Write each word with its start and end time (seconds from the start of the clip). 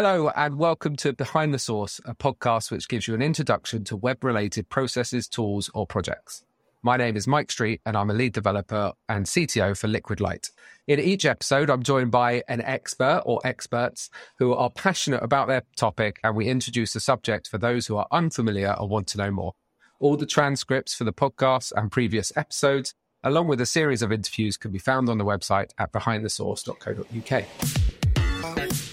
Hello, 0.00 0.30
and 0.36 0.58
welcome 0.58 0.94
to 0.94 1.12
Behind 1.12 1.52
the 1.52 1.58
Source, 1.58 2.00
a 2.04 2.14
podcast 2.14 2.70
which 2.70 2.86
gives 2.86 3.08
you 3.08 3.16
an 3.16 3.20
introduction 3.20 3.82
to 3.82 3.96
web 3.96 4.22
related 4.22 4.68
processes, 4.68 5.26
tools, 5.26 5.68
or 5.74 5.88
projects. 5.88 6.44
My 6.84 6.96
name 6.96 7.16
is 7.16 7.26
Mike 7.26 7.50
Street, 7.50 7.80
and 7.84 7.96
I'm 7.96 8.08
a 8.08 8.14
lead 8.14 8.32
developer 8.32 8.92
and 9.08 9.26
CTO 9.26 9.76
for 9.76 9.88
Liquid 9.88 10.20
Light. 10.20 10.50
In 10.86 11.00
each 11.00 11.24
episode, 11.24 11.68
I'm 11.68 11.82
joined 11.82 12.12
by 12.12 12.44
an 12.46 12.60
expert 12.60 13.24
or 13.26 13.40
experts 13.42 14.08
who 14.38 14.54
are 14.54 14.70
passionate 14.70 15.24
about 15.24 15.48
their 15.48 15.64
topic, 15.74 16.20
and 16.22 16.36
we 16.36 16.46
introduce 16.46 16.92
the 16.92 17.00
subject 17.00 17.48
for 17.48 17.58
those 17.58 17.88
who 17.88 17.96
are 17.96 18.06
unfamiliar 18.12 18.76
or 18.78 18.86
want 18.86 19.08
to 19.08 19.18
know 19.18 19.32
more. 19.32 19.54
All 19.98 20.16
the 20.16 20.26
transcripts 20.26 20.94
for 20.94 21.02
the 21.02 21.12
podcast 21.12 21.72
and 21.74 21.90
previous 21.90 22.32
episodes, 22.36 22.94
along 23.24 23.48
with 23.48 23.60
a 23.60 23.66
series 23.66 24.02
of 24.02 24.12
interviews, 24.12 24.56
can 24.56 24.70
be 24.70 24.78
found 24.78 25.08
on 25.08 25.18
the 25.18 25.24
website 25.24 25.72
at 25.76 25.90
behindthesource.co.uk. 25.90 28.87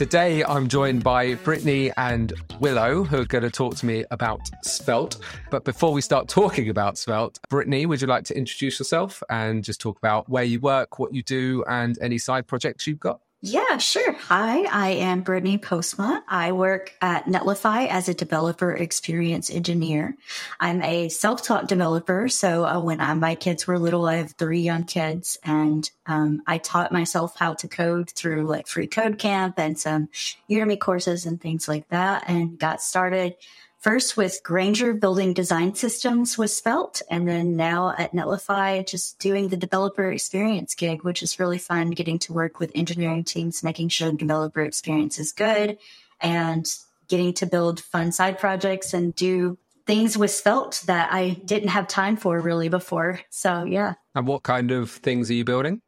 Today, 0.00 0.42
I'm 0.42 0.66
joined 0.66 1.04
by 1.04 1.34
Brittney 1.34 1.92
and 1.98 2.32
Willow, 2.58 3.04
who 3.04 3.20
are 3.20 3.26
going 3.26 3.44
to 3.44 3.50
talk 3.50 3.76
to 3.76 3.84
me 3.84 4.02
about 4.10 4.40
Svelte. 4.64 5.18
But 5.50 5.66
before 5.66 5.92
we 5.92 6.00
start 6.00 6.26
talking 6.26 6.70
about 6.70 6.96
Svelte, 6.96 7.38
Brittney, 7.50 7.84
would 7.84 8.00
you 8.00 8.06
like 8.06 8.24
to 8.24 8.34
introduce 8.34 8.78
yourself 8.78 9.22
and 9.28 9.62
just 9.62 9.78
talk 9.78 9.98
about 9.98 10.26
where 10.26 10.42
you 10.42 10.58
work, 10.58 10.98
what 10.98 11.12
you 11.12 11.22
do, 11.22 11.64
and 11.68 11.98
any 12.00 12.16
side 12.16 12.46
projects 12.46 12.86
you've 12.86 12.98
got? 12.98 13.20
Yeah, 13.42 13.78
sure. 13.78 14.12
Hi, 14.12 14.64
I 14.64 14.90
am 14.90 15.24
Brittney 15.24 15.58
Postma. 15.58 16.20
I 16.28 16.52
work 16.52 16.94
at 17.00 17.24
Netlify 17.24 17.88
as 17.88 18.06
a 18.06 18.12
developer 18.12 18.70
experience 18.70 19.48
engineer. 19.48 20.14
I'm 20.60 20.82
a 20.82 21.08
self-taught 21.08 21.66
developer. 21.66 22.28
So 22.28 22.66
uh, 22.66 22.80
when 22.82 23.00
I, 23.00 23.14
my 23.14 23.34
kids 23.36 23.66
were 23.66 23.78
little, 23.78 24.04
I 24.04 24.16
have 24.16 24.32
three 24.32 24.60
young 24.60 24.84
kids 24.84 25.38
and 25.42 25.90
um, 26.04 26.42
I 26.46 26.58
taught 26.58 26.92
myself 26.92 27.34
how 27.34 27.54
to 27.54 27.68
code 27.68 28.10
through 28.10 28.46
like 28.46 28.66
free 28.66 28.86
code 28.86 29.18
camp 29.18 29.58
and 29.58 29.78
some 29.78 30.10
Udemy 30.50 30.78
courses 30.78 31.24
and 31.24 31.40
things 31.40 31.66
like 31.66 31.88
that 31.88 32.24
and 32.28 32.58
got 32.58 32.82
started 32.82 33.36
first 33.80 34.16
with 34.16 34.42
Grainger 34.42 34.94
building 34.94 35.32
design 35.32 35.74
systems 35.74 36.38
with 36.38 36.50
Svelte, 36.50 37.02
and 37.10 37.26
then 37.26 37.56
now 37.56 37.94
at 37.98 38.12
Netlify, 38.12 38.86
just 38.86 39.18
doing 39.18 39.48
the 39.48 39.56
developer 39.56 40.10
experience 40.10 40.74
gig, 40.74 41.02
which 41.02 41.22
is 41.22 41.40
really 41.40 41.58
fun 41.58 41.90
getting 41.90 42.18
to 42.20 42.32
work 42.32 42.60
with 42.60 42.70
engineering 42.74 43.24
teams, 43.24 43.64
making 43.64 43.88
sure 43.88 44.10
the 44.10 44.18
developer 44.18 44.62
experience 44.62 45.18
is 45.18 45.32
good 45.32 45.78
and 46.20 46.66
getting 47.08 47.32
to 47.34 47.46
build 47.46 47.80
fun 47.80 48.12
side 48.12 48.38
projects 48.38 48.94
and 48.94 49.14
do 49.14 49.58
things 49.86 50.16
with 50.16 50.30
Svelte 50.30 50.82
that 50.86 51.12
I 51.12 51.30
didn't 51.44 51.70
have 51.70 51.88
time 51.88 52.16
for 52.16 52.38
really 52.38 52.68
before. 52.68 53.20
So 53.30 53.64
yeah. 53.64 53.94
And 54.14 54.26
what 54.26 54.42
kind 54.42 54.70
of 54.70 54.90
things 54.90 55.30
are 55.30 55.34
you 55.34 55.44
building? 55.44 55.80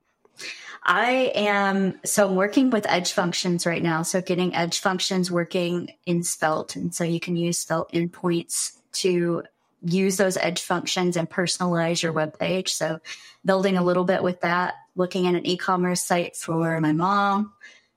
I 0.85 1.33
am 1.35 2.01
so 2.05 2.29
I'm 2.29 2.35
working 2.35 2.71
with 2.71 2.87
edge 2.89 3.13
functions 3.13 3.67
right 3.67 3.83
now. 3.83 4.03
So 4.03 4.21
getting 4.21 4.55
edge 4.55 4.81
functions 4.81 5.31
working 5.31 5.91
in 6.07 6.25
Svelte. 6.25 6.77
And 6.77 6.95
so 6.95 7.05
you 7.05 7.21
can 7.21 7.37
use 7.37 7.59
Svelte 7.59 7.93
endpoints 7.93 8.73
to 8.95 9.45
use 9.85 10.17
those 10.17 10.37
edge 10.37 10.63
functions 10.63 11.17
and 11.17 11.31
personalize 11.31 12.03
your 12.03 12.13
web 12.13 12.39
page. 12.39 12.73
So 12.73 13.01
building 13.45 13.77
a 13.77 13.85
little 13.85 14.05
bit 14.05 14.23
with 14.23 14.41
that, 14.41 14.75
looking 14.97 15.27
at 15.27 15.35
an 15.35 15.47
e-commerce 15.47 16.03
site 16.03 16.37
for 16.37 16.81
my 16.81 16.93
mom. 16.93 17.53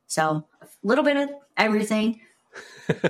So 0.08 0.46
a 0.62 0.68
little 0.84 1.04
bit 1.04 1.18
of 1.18 1.30
everything. 1.58 2.22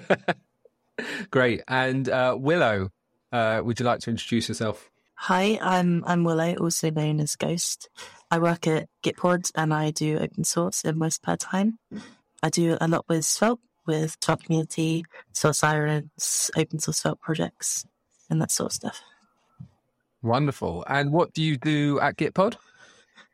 Great. 1.31 1.63
And 1.67 2.07
uh, 2.07 2.37
Willow, 2.39 2.91
uh, 3.31 3.61
would 3.63 3.79
you 3.79 3.85
like 3.85 3.99
to 4.01 4.09
introduce 4.09 4.47
yourself? 4.47 4.89
Hi, 5.17 5.57
I'm 5.61 6.03
I'm 6.05 6.23
Willow, 6.23 6.55
also 6.55 6.89
known 6.89 7.21
as 7.21 7.35
Ghost. 7.35 7.89
I 8.31 8.39
work 8.39 8.67
at 8.67 8.89
Gitpod 9.03 9.51
and 9.55 9.73
I 9.73 9.91
do 9.91 10.17
open 10.17 10.43
source 10.43 10.83
in 10.83 10.97
my 10.97 11.09
spare 11.09 11.37
time. 11.37 11.79
I 12.41 12.49
do 12.49 12.77
a 12.81 12.87
lot 12.87 13.05
with 13.07 13.25
Svelte, 13.25 13.59
with 13.85 14.17
Svelte 14.21 14.43
community, 14.43 15.05
Svelte 15.33 15.55
Sirens, 15.55 16.51
open 16.55 16.79
source 16.79 16.97
Svelte 16.97 17.19
projects, 17.19 17.85
and 18.29 18.41
that 18.41 18.51
sort 18.51 18.71
of 18.71 18.73
stuff. 18.73 19.01
Wonderful. 20.21 20.83
And 20.87 21.11
what 21.11 21.33
do 21.33 21.43
you 21.43 21.57
do 21.57 21.99
at 21.99 22.17
Gitpod? 22.17 22.55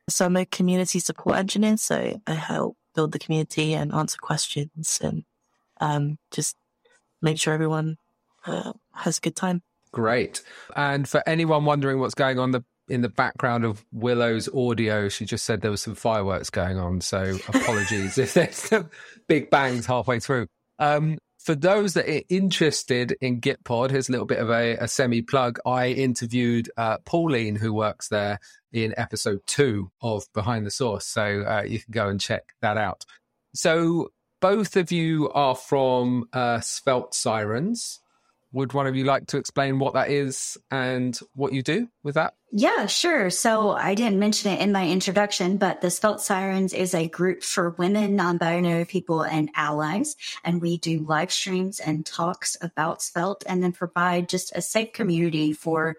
So 0.10 0.26
I'm 0.26 0.36
a 0.36 0.46
community 0.46 1.00
support 1.00 1.38
engineer. 1.38 1.78
So 1.78 2.20
I 2.28 2.34
help 2.34 2.76
build 2.94 3.14
the 3.14 3.20
community 3.20 3.74
and 3.74 3.94
answer 3.94 4.18
questions 4.22 5.00
and 5.02 5.24
um, 5.80 6.18
just 6.32 6.58
make 7.22 7.40
sure 7.40 7.54
everyone 7.54 7.98
uh, 8.46 8.74
has 8.94 9.20
a 9.20 9.22
good 9.22 9.36
time. 9.36 9.62
Great. 9.94 10.42
And 10.76 11.08
for 11.08 11.24
anyone 11.28 11.66
wondering 11.66 12.00
what's 12.00 12.14
going 12.14 12.40
on 12.40 12.52
the 12.52 12.64
in 12.92 13.02
the 13.02 13.10
background 13.10 13.64
of 13.64 13.84
Willow's 13.94 14.50
audio, 14.54 15.08
she 15.08 15.26
just 15.26 15.46
said 15.46 15.62
there 15.62 15.72
was 15.72 15.82
some 15.82 15.96
fireworks 15.96 16.50
going 16.50 16.78
on. 16.78 17.02
So 17.02 17.38
apologies 17.48 18.18
if 18.18 18.34
there's 18.34 18.56
some 18.56 18.90
big 19.28 19.50
bangs 19.50 19.86
halfway 19.86 20.20
through. 20.20 20.48
Um, 20.78 21.18
for 21.40 21.56
those 21.56 21.96
that 21.96 22.08
are 22.08 22.22
interested 22.30 23.16
in 23.22 23.42
Gitpod, 23.42 23.90
here's 23.90 24.10
a 24.10 24.12
little 24.12 24.28
bit 24.28 24.40
of 24.40 24.50
a, 24.50 24.76
a 24.76 24.88
semi 24.88 25.22
plug. 25.22 25.58
I 25.66 25.88
interviewed 25.88 26.70
uh, 26.78 26.98
Pauline, 27.06 27.56
who 27.56 27.74
works 27.74 28.10
there 28.10 28.40
in 28.74 28.94
episode 28.98 29.40
two 29.48 29.90
of 30.02 30.26
Behind 30.34 30.66
the 30.66 30.72
Source. 30.72 31.06
So 31.08 31.24
uh, 31.42 31.64
you 31.66 31.80
can 31.80 31.92
go 31.92 32.10
and 32.10 32.20
check 32.20 32.44
that 32.62 32.78
out. 32.78 33.06
So 33.56 34.10
both 34.42 34.76
of 34.76 34.92
you 34.92 35.30
are 35.32 35.56
from 35.56 36.26
uh, 36.34 36.60
Svelte 36.60 37.16
Sirens. 37.16 38.00
Would 38.54 38.74
one 38.74 38.88
of 38.88 38.96
you 38.96 39.06
like 39.06 39.28
to 39.28 39.38
explain 39.38 39.80
what 39.80 39.94
that 39.94 40.10
is 40.10 40.58
and 40.70 41.18
what 41.36 41.54
you 41.54 41.64
do 41.64 41.88
with 42.04 42.16
that? 42.16 42.34
Yeah, 42.52 42.86
sure. 42.86 43.30
So 43.30 43.72
I 43.72 43.96
didn't 43.96 44.20
mention 44.20 44.52
it 44.52 44.60
in 44.60 44.74
my 44.74 44.90
introduction, 44.90 45.56
but 45.56 45.80
the 45.80 45.90
Svelte 45.90 46.20
Sirens 46.20 46.74
is 46.74 46.94
a 46.94 47.08
group 47.08 47.44
for 47.44 47.70
women, 47.72 48.18
non-binary 48.18 48.86
people 48.86 49.22
and 49.22 49.50
allies. 49.56 50.18
And 50.44 50.62
we 50.62 50.78
do 50.78 51.00
live 51.00 51.32
streams 51.32 51.80
and 51.80 52.06
talks 52.06 52.58
about 52.62 53.02
Svelte 53.02 53.44
and 53.48 53.64
then 53.64 53.72
provide 53.72 54.28
just 54.28 54.52
a 54.54 54.62
safe 54.62 54.92
community 54.92 55.54
for 55.54 55.96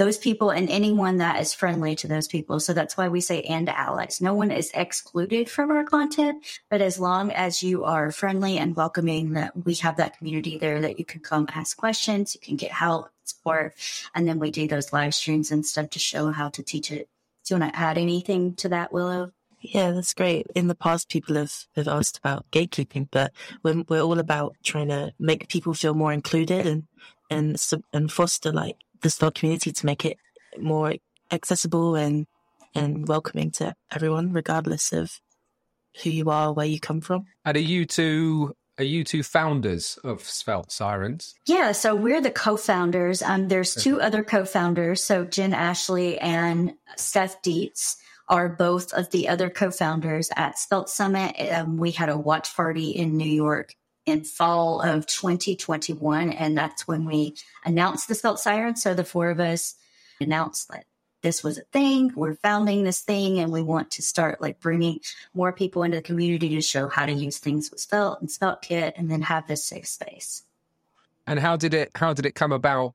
those 0.00 0.16
people 0.16 0.48
and 0.48 0.70
anyone 0.70 1.18
that 1.18 1.38
is 1.38 1.52
friendly 1.52 1.94
to 1.94 2.08
those 2.08 2.26
people. 2.26 2.58
So 2.58 2.72
that's 2.72 2.96
why 2.96 3.08
we 3.08 3.20
say 3.20 3.42
and 3.42 3.68
allies. 3.68 4.18
No 4.22 4.32
one 4.32 4.50
is 4.50 4.70
excluded 4.72 5.50
from 5.50 5.70
our 5.70 5.84
content, 5.84 6.42
but 6.70 6.80
as 6.80 6.98
long 6.98 7.30
as 7.32 7.62
you 7.62 7.84
are 7.84 8.10
friendly 8.10 8.56
and 8.56 8.74
welcoming 8.74 9.34
that 9.34 9.52
we 9.66 9.74
have 9.74 9.98
that 9.98 10.16
community 10.16 10.56
there 10.56 10.80
that 10.80 10.98
you 10.98 11.04
can 11.04 11.20
come 11.20 11.46
ask 11.52 11.76
questions, 11.76 12.34
you 12.34 12.40
can 12.40 12.56
get 12.56 12.72
help, 12.72 13.10
support, 13.24 13.74
and 14.14 14.26
then 14.26 14.38
we 14.38 14.50
do 14.50 14.66
those 14.66 14.90
live 14.90 15.14
streams 15.14 15.50
and 15.50 15.66
stuff 15.66 15.90
to 15.90 15.98
show 15.98 16.30
how 16.30 16.48
to 16.48 16.62
teach 16.62 16.90
it. 16.90 17.06
Do 17.44 17.54
you 17.54 17.60
want 17.60 17.74
to 17.74 17.78
add 17.78 17.98
anything 17.98 18.54
to 18.54 18.70
that, 18.70 18.94
Willow? 18.94 19.32
Yeah, 19.60 19.90
that's 19.90 20.14
great. 20.14 20.46
In 20.54 20.68
the 20.68 20.74
past, 20.74 21.10
people 21.10 21.36
have, 21.36 21.66
have 21.76 21.88
asked 21.88 22.16
about 22.16 22.50
gatekeeping, 22.52 23.08
but 23.10 23.32
we're, 23.62 23.84
we're 23.86 24.00
all 24.00 24.18
about 24.18 24.56
trying 24.64 24.88
to 24.88 25.12
make 25.18 25.48
people 25.48 25.74
feel 25.74 25.92
more 25.92 26.14
included 26.14 26.66
and, 26.66 26.84
and, 27.28 27.62
and 27.92 28.10
foster 28.10 28.50
like 28.50 28.76
the 29.02 29.10
Svelte 29.10 29.34
community 29.34 29.72
to 29.72 29.86
make 29.86 30.04
it 30.04 30.16
more 30.58 30.94
accessible 31.30 31.94
and 31.94 32.26
and 32.74 33.08
welcoming 33.08 33.50
to 33.50 33.74
everyone, 33.92 34.32
regardless 34.32 34.92
of 34.92 35.20
who 36.02 36.10
you 36.10 36.30
are, 36.30 36.52
where 36.52 36.66
you 36.66 36.78
come 36.78 37.00
from. 37.00 37.26
And 37.44 37.56
are 37.56 37.60
you 37.60 37.84
two 37.84 38.54
are 38.78 38.84
you 38.84 39.04
two 39.04 39.22
founders 39.22 39.98
of 40.04 40.22
Svelte 40.22 40.72
Sirens? 40.72 41.34
Yeah, 41.46 41.72
so 41.72 41.94
we're 41.94 42.22
the 42.22 42.30
co-founders. 42.30 43.20
Um, 43.20 43.48
there's 43.48 43.74
two 43.74 44.00
other 44.00 44.24
co-founders. 44.24 45.04
So 45.04 45.26
Jen 45.26 45.52
Ashley 45.52 46.18
and 46.18 46.72
Steph 46.96 47.42
Dietz 47.42 47.98
are 48.30 48.48
both 48.48 48.94
of 48.94 49.10
the 49.10 49.28
other 49.28 49.50
co-founders 49.50 50.30
at 50.34 50.58
Svelte 50.58 50.88
Summit. 50.88 51.36
Um, 51.52 51.76
we 51.76 51.90
had 51.90 52.08
a 52.08 52.16
watch 52.16 52.56
party 52.56 52.90
in 52.90 53.18
New 53.18 53.28
York 53.28 53.74
in 54.10 54.24
fall 54.24 54.80
of 54.82 55.06
2021. 55.06 56.30
And 56.30 56.56
that's 56.56 56.86
when 56.86 57.04
we 57.04 57.36
announced 57.64 58.08
the 58.08 58.14
Svelte 58.14 58.38
Siren. 58.38 58.76
So 58.76 58.94
the 58.94 59.04
four 59.04 59.30
of 59.30 59.40
us 59.40 59.76
announced 60.20 60.68
that 60.68 60.84
this 61.22 61.44
was 61.44 61.58
a 61.58 61.64
thing. 61.72 62.12
We're 62.14 62.34
founding 62.34 62.84
this 62.84 63.00
thing 63.00 63.38
and 63.38 63.52
we 63.52 63.62
want 63.62 63.90
to 63.92 64.02
start 64.02 64.40
like 64.40 64.60
bringing 64.60 65.00
more 65.34 65.52
people 65.52 65.82
into 65.82 65.98
the 65.98 66.02
community 66.02 66.50
to 66.50 66.62
show 66.62 66.88
how 66.88 67.06
to 67.06 67.12
use 67.12 67.38
things 67.38 67.70
with 67.70 67.80
Svelte 67.80 68.20
and 68.20 68.28
SvelteKit 68.28 68.92
and 68.96 69.10
then 69.10 69.22
have 69.22 69.46
this 69.46 69.64
safe 69.64 69.86
space. 69.86 70.44
And 71.26 71.38
how 71.38 71.56
did 71.56 71.74
it, 71.74 71.90
how 71.94 72.14
did 72.14 72.26
it 72.26 72.34
come 72.34 72.52
about 72.52 72.94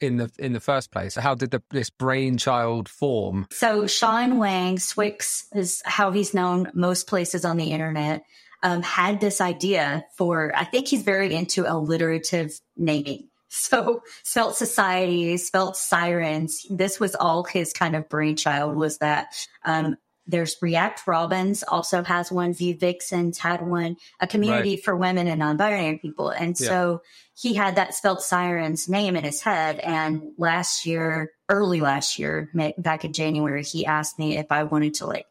in 0.00 0.16
the 0.16 0.30
in 0.38 0.52
the 0.52 0.60
first 0.60 0.90
place? 0.90 1.16
How 1.16 1.34
did 1.34 1.50
the, 1.50 1.62
this 1.70 1.90
brainchild 1.90 2.88
form? 2.88 3.48
So 3.50 3.86
Shawn 3.86 4.38
Wang, 4.38 4.76
swyx 4.76 5.44
is 5.54 5.82
how 5.84 6.12
he's 6.12 6.34
known 6.34 6.70
most 6.74 7.06
places 7.06 7.44
on 7.44 7.56
the 7.56 7.72
internet 7.72 8.24
um, 8.62 8.82
had 8.82 9.20
this 9.20 9.40
idea 9.40 10.04
for, 10.16 10.52
I 10.54 10.64
think 10.64 10.88
he's 10.88 11.02
very 11.02 11.34
into 11.34 11.70
alliterative 11.70 12.58
naming. 12.76 13.28
So 13.50 14.02
Svelte 14.24 14.56
Society, 14.56 15.38
Svelte 15.38 15.74
Sirens, 15.74 16.66
this 16.68 17.00
was 17.00 17.14
all 17.14 17.44
his 17.44 17.72
kind 17.72 17.96
of 17.96 18.06
brainchild 18.10 18.76
was 18.76 18.98
that, 18.98 19.34
um, 19.64 19.96
there's 20.28 20.56
React 20.60 21.06
Robins 21.06 21.64
also 21.66 22.04
has 22.04 22.30
one. 22.30 22.52
Vue 22.52 22.76
Vixens 22.76 23.38
had 23.38 23.66
one, 23.66 23.96
a 24.20 24.26
community 24.26 24.72
right. 24.72 24.84
for 24.84 24.94
women 24.94 25.26
and 25.26 25.38
non-binary 25.38 25.98
people. 25.98 26.28
And 26.28 26.60
yeah. 26.60 26.66
so 26.68 27.02
he 27.34 27.54
had 27.54 27.76
that 27.76 27.94
Svelte 27.94 28.20
Sirens 28.20 28.88
name 28.88 29.16
in 29.16 29.24
his 29.24 29.40
head. 29.40 29.78
And 29.78 30.32
last 30.36 30.84
year 30.84 31.32
early 31.48 31.80
last 31.80 32.18
year, 32.18 32.50
back 32.76 33.06
in 33.06 33.14
January, 33.14 33.64
he 33.64 33.86
asked 33.86 34.18
me 34.18 34.36
if 34.36 34.52
I 34.52 34.64
wanted 34.64 34.94
to 34.94 35.06
like 35.06 35.26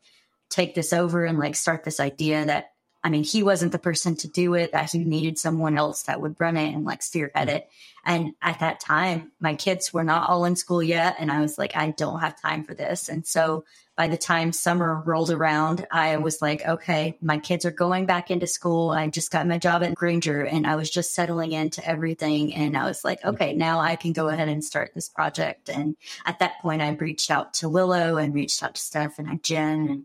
take 0.49 0.73
this 0.73 0.91
over 0.91 1.25
and 1.25 1.37
like 1.37 1.55
start 1.55 1.83
this 1.83 1.99
idea 1.99 2.45
that 2.45 2.71
I 3.07 3.09
mean, 3.09 3.23
he 3.23 3.41
wasn't 3.41 3.71
the 3.71 3.79
person 3.79 4.17
to 4.17 4.27
do 4.27 4.53
it, 4.55 4.73
that 4.73 4.91
he 4.91 4.97
needed 4.97 5.39
someone 5.39 5.77
else 5.77 6.03
that 6.03 6.19
would 6.19 6.35
run 6.41 6.57
it 6.57 6.73
and 6.73 6.83
like 6.83 7.01
spearhead 7.01 7.47
it. 7.47 7.69
And 8.05 8.33
at 8.41 8.59
that 8.59 8.81
time, 8.81 9.31
my 9.39 9.55
kids 9.55 9.93
were 9.93 10.03
not 10.03 10.27
all 10.27 10.43
in 10.43 10.57
school 10.57 10.83
yet. 10.83 11.15
And 11.17 11.31
I 11.31 11.39
was 11.39 11.57
like, 11.57 11.77
I 11.77 11.91
don't 11.91 12.19
have 12.19 12.41
time 12.41 12.65
for 12.65 12.73
this. 12.73 13.07
And 13.07 13.25
so 13.25 13.63
by 13.95 14.09
the 14.09 14.17
time 14.17 14.51
summer 14.51 15.01
rolled 15.05 15.31
around, 15.31 15.87
I 15.89 16.17
was 16.17 16.41
like, 16.41 16.67
okay, 16.67 17.17
my 17.21 17.37
kids 17.37 17.63
are 17.63 17.71
going 17.71 18.07
back 18.07 18.29
into 18.29 18.45
school. 18.45 18.89
I 18.89 19.07
just 19.07 19.31
got 19.31 19.47
my 19.47 19.57
job 19.57 19.83
at 19.83 19.95
Grainger 19.95 20.43
and 20.43 20.67
I 20.67 20.75
was 20.75 20.89
just 20.89 21.15
settling 21.15 21.53
into 21.53 21.87
everything. 21.87 22.53
And 22.55 22.75
I 22.75 22.83
was 22.83 23.05
like, 23.05 23.23
okay, 23.23 23.53
now 23.53 23.79
I 23.79 23.95
can 23.95 24.11
go 24.11 24.27
ahead 24.27 24.49
and 24.49 24.65
start 24.65 24.91
this 24.93 25.07
project. 25.07 25.69
And 25.69 25.95
at 26.25 26.39
that 26.39 26.59
point, 26.61 26.81
I 26.81 26.89
reached 26.89 27.31
out 27.31 27.53
to 27.55 27.69
Willow 27.69 28.17
and 28.17 28.35
reached 28.35 28.61
out 28.63 28.75
to 28.75 28.81
Steph 28.81 29.17
and 29.17 29.41
Jen 29.41 29.87
and 29.87 30.03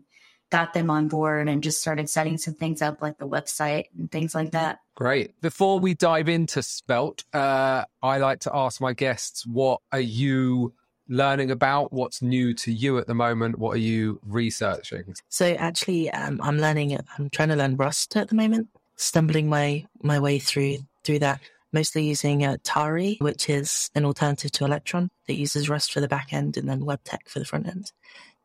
got 0.53 0.71
them 0.71 0.91
on 0.91 1.07
board 1.07 1.49
and 1.49 1.63
just 1.63 1.81
started 1.81 2.07
setting 2.07 2.37
some 2.37 2.53
things 2.53 2.83
up 2.83 3.01
like 3.01 3.17
the 3.17 3.27
website 3.27 3.85
and 3.97 4.11
things 4.11 4.35
like 4.35 4.51
that. 4.51 4.77
Great. 4.93 5.33
Before 5.41 5.79
we 5.79 5.95
dive 5.95 6.29
into 6.29 6.61
Svelte, 6.61 7.25
uh, 7.33 7.85
I 8.03 8.19
like 8.19 8.41
to 8.41 8.51
ask 8.53 8.79
my 8.79 8.93
guests, 8.93 9.47
what 9.47 9.81
are 9.91 9.99
you 9.99 10.75
learning 11.09 11.49
about? 11.49 11.91
What's 11.91 12.21
new 12.21 12.53
to 12.53 12.71
you 12.71 12.99
at 12.99 13.07
the 13.07 13.15
moment? 13.15 13.57
What 13.57 13.71
are 13.71 13.79
you 13.79 14.19
researching? 14.23 15.15
So 15.27 15.47
actually, 15.53 16.11
um, 16.11 16.39
I'm 16.43 16.59
learning. 16.59 16.99
I'm 17.17 17.31
trying 17.31 17.49
to 17.49 17.55
learn 17.55 17.75
Rust 17.75 18.15
at 18.15 18.27
the 18.27 18.35
moment. 18.35 18.67
Stumbling 18.95 19.49
my 19.49 19.87
my 20.03 20.19
way 20.19 20.37
through 20.37 20.77
through 21.03 21.19
that. 21.19 21.41
Mostly 21.71 22.05
using 22.05 22.45
uh, 22.45 22.57
Tauri, 22.63 23.19
which 23.19 23.49
is 23.49 23.89
an 23.95 24.05
alternative 24.05 24.51
to 24.51 24.65
Electron 24.65 25.09
that 25.25 25.33
uses 25.33 25.67
Rust 25.67 25.91
for 25.91 25.99
the 25.99 26.07
back 26.07 26.31
end 26.31 26.57
and 26.57 26.69
then 26.69 26.81
WebTech 26.81 27.27
for 27.27 27.39
the 27.39 27.45
front 27.45 27.65
end. 27.65 27.91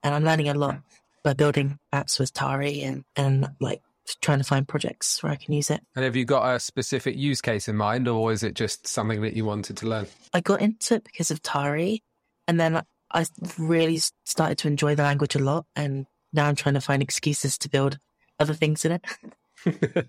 And 0.03 0.15
I'm 0.15 0.25
learning 0.25 0.49
a 0.49 0.55
lot 0.55 0.81
by 1.29 1.35
building 1.35 1.79
apps 1.93 2.19
with 2.19 2.33
Tauri 2.33 2.83
and, 2.83 3.05
and 3.15 3.51
like 3.61 3.83
trying 4.23 4.39
to 4.39 4.45
find 4.45 4.67
projects 4.67 5.23
where 5.23 5.31
I 5.31 5.37
can 5.37 5.53
use 5.53 5.69
it. 5.69 5.83
And 5.95 6.03
have 6.03 6.17
you 6.17 6.25
got 6.25 6.55
a 6.55 6.59
specific 6.59 7.17
use 7.17 7.43
case 7.43 7.69
in 7.69 7.77
mind, 7.77 8.09
or 8.09 8.33
is 8.33 8.43
it 8.43 8.55
just 8.55 8.87
something 8.87 9.21
that 9.21 9.35
you 9.35 9.45
wanted 9.45 9.77
to 9.77 9.87
learn? 9.87 10.07
I 10.33 10.41
got 10.41 10.63
into 10.63 10.95
it 10.95 11.05
because 11.05 11.31
of 11.31 11.43
Tari, 11.43 12.03
and 12.47 12.59
then 12.59 12.81
I 13.13 13.27
really 13.59 14.01
started 14.25 14.57
to 14.59 14.69
enjoy 14.69 14.95
the 14.95 15.03
language 15.03 15.35
a 15.35 15.39
lot. 15.39 15.67
And 15.77 16.07
now 16.33 16.47
I'm 16.47 16.57
trying 16.57 16.77
to 16.77 16.81
find 16.81 17.03
excuses 17.03 17.59
to 17.59 17.69
build 17.69 17.99
other 18.41 18.55
things 18.55 18.87
in 18.87 18.93
it. 18.93 20.09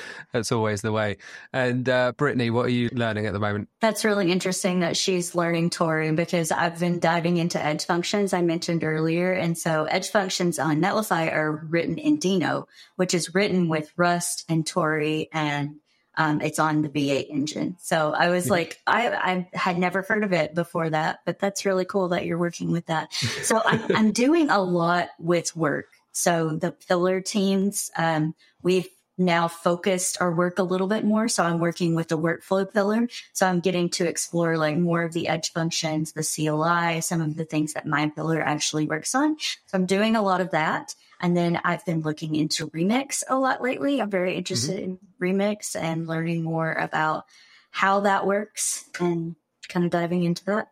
That's 0.32 0.52
always 0.52 0.82
the 0.82 0.92
way. 0.92 1.18
And 1.52 1.88
uh, 1.88 2.12
Brittney, 2.16 2.50
what 2.50 2.66
are 2.66 2.70
you 2.70 2.90
learning 2.92 3.26
at 3.26 3.32
the 3.32 3.38
moment? 3.38 3.68
That's 3.80 4.04
really 4.04 4.30
interesting 4.30 4.80
that 4.80 4.96
she's 4.96 5.34
learning 5.34 5.70
Tauri 5.70 6.14
because 6.14 6.50
I've 6.50 6.78
been 6.78 6.98
diving 6.98 7.36
into 7.36 7.62
edge 7.62 7.84
functions 7.84 8.32
I 8.32 8.42
mentioned 8.42 8.84
earlier. 8.84 9.32
And 9.32 9.56
so 9.56 9.84
edge 9.84 10.10
functions 10.10 10.58
on 10.58 10.80
Netlify 10.80 11.32
are 11.32 11.52
written 11.52 11.98
in 11.98 12.18
Deno, 12.18 12.66
which 12.96 13.14
is 13.14 13.34
written 13.34 13.68
with 13.68 13.92
Rust 13.96 14.44
and 14.48 14.64
Tauri 14.64 15.28
and 15.32 15.76
um, 16.14 16.40
it's 16.40 16.58
on 16.58 16.82
the 16.82 16.88
V8 16.88 17.30
engine. 17.30 17.76
So 17.80 18.12
I 18.12 18.28
was 18.28 18.50
like, 18.50 18.80
I, 18.86 19.08
I, 19.08 19.48
had 19.54 19.78
never 19.78 20.02
heard 20.02 20.24
of 20.24 20.32
it 20.32 20.54
before 20.54 20.90
that, 20.90 21.20
but 21.24 21.38
that's 21.38 21.64
really 21.64 21.86
cool 21.86 22.08
that 22.08 22.26
you're 22.26 22.38
working 22.38 22.70
with 22.70 22.86
that. 22.86 23.12
So 23.42 23.60
I'm, 23.64 23.96
I'm 23.96 24.12
doing 24.12 24.50
a 24.50 24.60
lot 24.60 25.08
with 25.18 25.56
work. 25.56 25.86
So 26.12 26.50
the 26.50 26.70
pillar 26.70 27.20
teams, 27.20 27.90
um, 27.96 28.34
we've 28.62 28.88
now 29.24 29.48
focused 29.48 30.18
our 30.20 30.32
work 30.32 30.58
a 30.58 30.62
little 30.62 30.86
bit 30.86 31.04
more. 31.04 31.28
So 31.28 31.44
I'm 31.44 31.58
working 31.58 31.94
with 31.94 32.08
the 32.08 32.18
workflow 32.18 32.70
pillar. 32.70 33.08
So 33.32 33.46
I'm 33.46 33.60
getting 33.60 33.88
to 33.90 34.06
explore 34.06 34.56
like 34.56 34.76
more 34.76 35.02
of 35.02 35.12
the 35.12 35.28
edge 35.28 35.52
functions, 35.52 36.12
the 36.12 36.22
CLI, 36.22 37.00
some 37.00 37.20
of 37.20 37.36
the 37.36 37.44
things 37.44 37.74
that 37.74 37.86
my 37.86 38.08
pillar 38.08 38.40
actually 38.40 38.86
works 38.86 39.14
on. 39.14 39.38
So 39.38 39.56
I'm 39.74 39.86
doing 39.86 40.16
a 40.16 40.22
lot 40.22 40.40
of 40.40 40.50
that. 40.50 40.94
And 41.20 41.36
then 41.36 41.60
I've 41.64 41.84
been 41.86 42.00
looking 42.00 42.34
into 42.34 42.68
Remix 42.70 43.22
a 43.28 43.36
lot 43.36 43.62
lately. 43.62 44.00
I'm 44.02 44.10
very 44.10 44.36
interested 44.36 44.76
mm-hmm. 44.76 44.96
in 45.24 45.36
Remix 45.36 45.76
and 45.76 46.08
learning 46.08 46.42
more 46.42 46.72
about 46.72 47.26
how 47.70 48.00
that 48.00 48.26
works 48.26 48.84
and 49.00 49.36
kind 49.68 49.84
of 49.84 49.92
diving 49.92 50.24
into 50.24 50.44
that. 50.46 50.68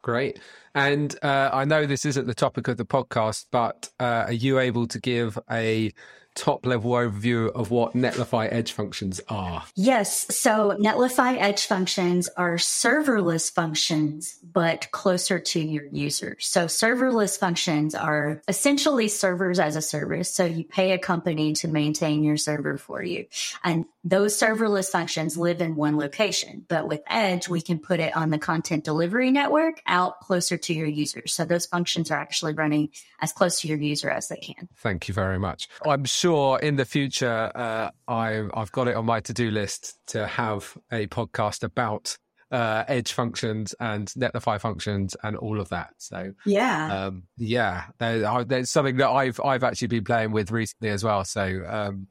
Great. 0.00 0.38
And 0.78 1.14
uh, 1.22 1.50
I 1.52 1.64
know 1.64 1.86
this 1.86 2.04
isn't 2.04 2.26
the 2.26 2.34
topic 2.34 2.68
of 2.68 2.76
the 2.76 2.84
podcast, 2.84 3.46
but 3.50 3.90
uh, 3.98 4.26
are 4.26 4.32
you 4.32 4.60
able 4.60 4.86
to 4.88 5.00
give 5.00 5.36
a 5.50 5.92
top 6.38 6.64
level 6.64 6.92
overview 6.92 7.50
of 7.52 7.70
what 7.70 7.94
Netlify 7.94 8.48
Edge 8.50 8.70
functions 8.72 9.20
are? 9.28 9.64
Yes. 9.74 10.34
So 10.34 10.76
Netlify 10.78 11.36
Edge 11.36 11.66
functions 11.66 12.28
are 12.36 12.54
serverless 12.54 13.52
functions, 13.52 14.38
but 14.52 14.88
closer 14.92 15.40
to 15.40 15.60
your 15.60 15.86
users. 15.86 16.46
So 16.46 16.66
serverless 16.66 17.38
functions 17.38 17.94
are 17.94 18.40
essentially 18.46 19.08
servers 19.08 19.58
as 19.58 19.74
a 19.74 19.82
service. 19.82 20.32
So 20.32 20.44
you 20.44 20.64
pay 20.64 20.92
a 20.92 20.98
company 20.98 21.54
to 21.54 21.68
maintain 21.68 22.22
your 22.22 22.36
server 22.36 22.78
for 22.78 23.02
you. 23.02 23.26
And 23.64 23.86
those 24.04 24.38
serverless 24.38 24.90
functions 24.90 25.36
live 25.36 25.60
in 25.60 25.74
one 25.74 25.98
location. 25.98 26.64
But 26.68 26.88
with 26.88 27.02
Edge, 27.08 27.48
we 27.48 27.60
can 27.60 27.78
put 27.78 28.00
it 28.00 28.16
on 28.16 28.30
the 28.30 28.38
content 28.38 28.84
delivery 28.84 29.30
network 29.30 29.82
out 29.86 30.20
closer 30.20 30.56
to 30.56 30.67
your 30.74 30.86
users. 30.86 31.32
So 31.32 31.44
those 31.44 31.66
functions 31.66 32.10
are 32.10 32.18
actually 32.18 32.54
running 32.54 32.90
as 33.20 33.32
close 33.32 33.60
to 33.60 33.68
your 33.68 33.78
user 33.78 34.10
as 34.10 34.28
they 34.28 34.36
can. 34.36 34.68
Thank 34.76 35.08
you 35.08 35.14
very 35.14 35.38
much. 35.38 35.68
I'm 35.86 36.04
sure 36.04 36.58
in 36.58 36.76
the 36.76 36.84
future, 36.84 37.50
uh, 37.54 37.90
I, 38.06 38.44
I've 38.54 38.72
got 38.72 38.88
it 38.88 38.96
on 38.96 39.06
my 39.06 39.20
to 39.20 39.32
do 39.32 39.50
list 39.50 39.98
to 40.08 40.26
have 40.26 40.76
a 40.92 41.06
podcast 41.08 41.62
about 41.62 42.16
uh, 42.50 42.84
edge 42.88 43.12
functions 43.12 43.74
and 43.78 44.08
netlify 44.08 44.58
functions 44.58 45.14
and 45.22 45.36
all 45.36 45.60
of 45.60 45.68
that 45.68 45.90
so 45.98 46.32
yeah 46.46 47.04
um, 47.06 47.24
yeah 47.36 47.84
there, 47.98 48.42
there's 48.44 48.70
something 48.70 48.96
that 48.96 49.10
i've 49.10 49.38
i've 49.44 49.62
actually 49.62 49.88
been 49.88 50.02
playing 50.02 50.32
with 50.32 50.50
recently 50.50 50.88
as 50.88 51.04
well 51.04 51.24
so 51.24 51.62
um, 51.68 52.06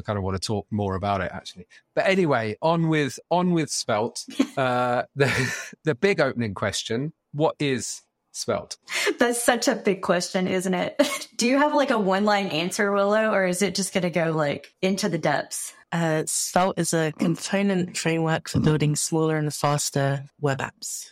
I 0.00 0.02
kind 0.02 0.16
of 0.16 0.24
want 0.24 0.40
to 0.40 0.46
talk 0.46 0.66
more 0.70 0.94
about 0.94 1.20
it 1.20 1.30
actually. 1.32 1.66
But 1.94 2.06
anyway, 2.06 2.56
on 2.62 2.88
with 2.88 3.18
on 3.30 3.52
with 3.52 3.70
Svelte 3.70 4.24
uh, 4.56 5.04
the 5.14 5.74
the 5.84 5.94
big 5.94 6.20
opening 6.20 6.54
question: 6.54 7.12
What 7.32 7.56
is 7.58 8.02
Svelte? 8.32 8.76
That's 9.18 9.42
such 9.42 9.68
a 9.68 9.74
big 9.74 10.02
question, 10.02 10.46
isn't 10.46 10.74
it? 10.74 11.28
Do 11.36 11.46
you 11.46 11.58
have 11.58 11.74
like 11.74 11.90
a 11.90 11.98
one 11.98 12.24
line 12.24 12.48
answer, 12.48 12.92
Willow, 12.92 13.32
or 13.32 13.46
is 13.46 13.62
it 13.62 13.74
just 13.74 13.92
going 13.92 14.02
to 14.02 14.10
go 14.10 14.32
like 14.32 14.72
into 14.82 15.08
the 15.08 15.18
depths? 15.18 15.72
Uh, 15.92 16.22
Svelte 16.26 16.78
is 16.78 16.92
a 16.94 17.12
component 17.18 17.96
framework 17.96 18.48
for 18.48 18.60
building 18.60 18.94
smaller 18.94 19.36
and 19.36 19.52
faster 19.52 20.24
web 20.40 20.58
apps. 20.58 21.06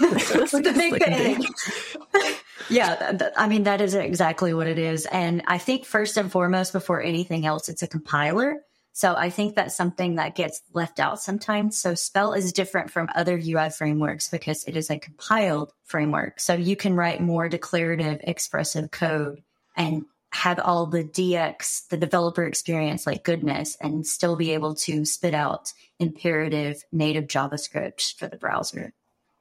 That's 0.00 0.50
the 0.50 0.72
big 0.76 1.02
thing. 1.02 1.44
Yeah, 2.68 2.96
th- 2.96 3.18
th- 3.20 3.32
I 3.36 3.46
mean, 3.46 3.62
that 3.64 3.80
is 3.80 3.94
exactly 3.94 4.52
what 4.52 4.66
it 4.66 4.78
is. 4.78 5.06
And 5.06 5.42
I 5.46 5.58
think 5.58 5.84
first 5.84 6.16
and 6.16 6.30
foremost, 6.32 6.72
before 6.72 7.00
anything 7.00 7.46
else, 7.46 7.68
it's 7.68 7.82
a 7.82 7.86
compiler. 7.86 8.56
So 8.96 9.14
I 9.14 9.28
think 9.28 9.54
that's 9.54 9.76
something 9.76 10.14
that 10.14 10.34
gets 10.34 10.62
left 10.72 11.00
out 11.00 11.20
sometimes. 11.20 11.76
So 11.76 11.94
Svelte 11.94 12.38
is 12.38 12.50
different 12.50 12.90
from 12.90 13.10
other 13.14 13.38
UI 13.38 13.68
frameworks 13.68 14.30
because 14.30 14.64
it 14.64 14.74
is 14.74 14.88
a 14.88 14.98
compiled 14.98 15.70
framework. 15.84 16.40
So 16.40 16.54
you 16.54 16.76
can 16.76 16.96
write 16.96 17.20
more 17.20 17.46
declarative, 17.50 18.20
expressive 18.24 18.90
code 18.90 19.42
and 19.76 20.06
have 20.32 20.58
all 20.58 20.86
the 20.86 21.04
DX, 21.04 21.88
the 21.88 21.98
developer 21.98 22.44
experience 22.44 23.06
like 23.06 23.22
goodness, 23.22 23.76
and 23.82 24.06
still 24.06 24.34
be 24.34 24.52
able 24.52 24.74
to 24.76 25.04
spit 25.04 25.34
out 25.34 25.74
imperative 25.98 26.82
native 26.90 27.26
JavaScript 27.26 28.14
for 28.18 28.28
the 28.28 28.38
browser. 28.38 28.94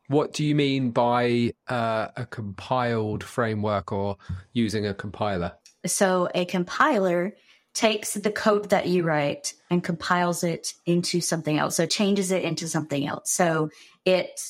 What 0.07 0.33
do 0.33 0.43
you 0.43 0.53
mean 0.53 0.91
by 0.91 1.53
uh, 1.69 2.09
a 2.17 2.25
compiled 2.25 3.23
framework 3.23 3.93
or 3.93 4.17
using 4.51 4.85
a 4.85 4.93
compiler? 4.93 5.53
So, 5.85 6.27
a 6.35 6.43
compiler 6.43 7.35
takes 7.75 8.15
the 8.15 8.31
code 8.31 8.71
that 8.71 8.87
you 8.87 9.03
write 9.03 9.53
and 9.69 9.83
compiles 9.83 10.43
it 10.43 10.73
into 10.87 11.21
something 11.21 11.59
else. 11.59 11.75
So, 11.75 11.85
changes 11.85 12.31
it 12.31 12.43
into 12.43 12.67
something 12.67 13.05
else. 13.05 13.31
So, 13.31 13.69
it, 14.05 14.41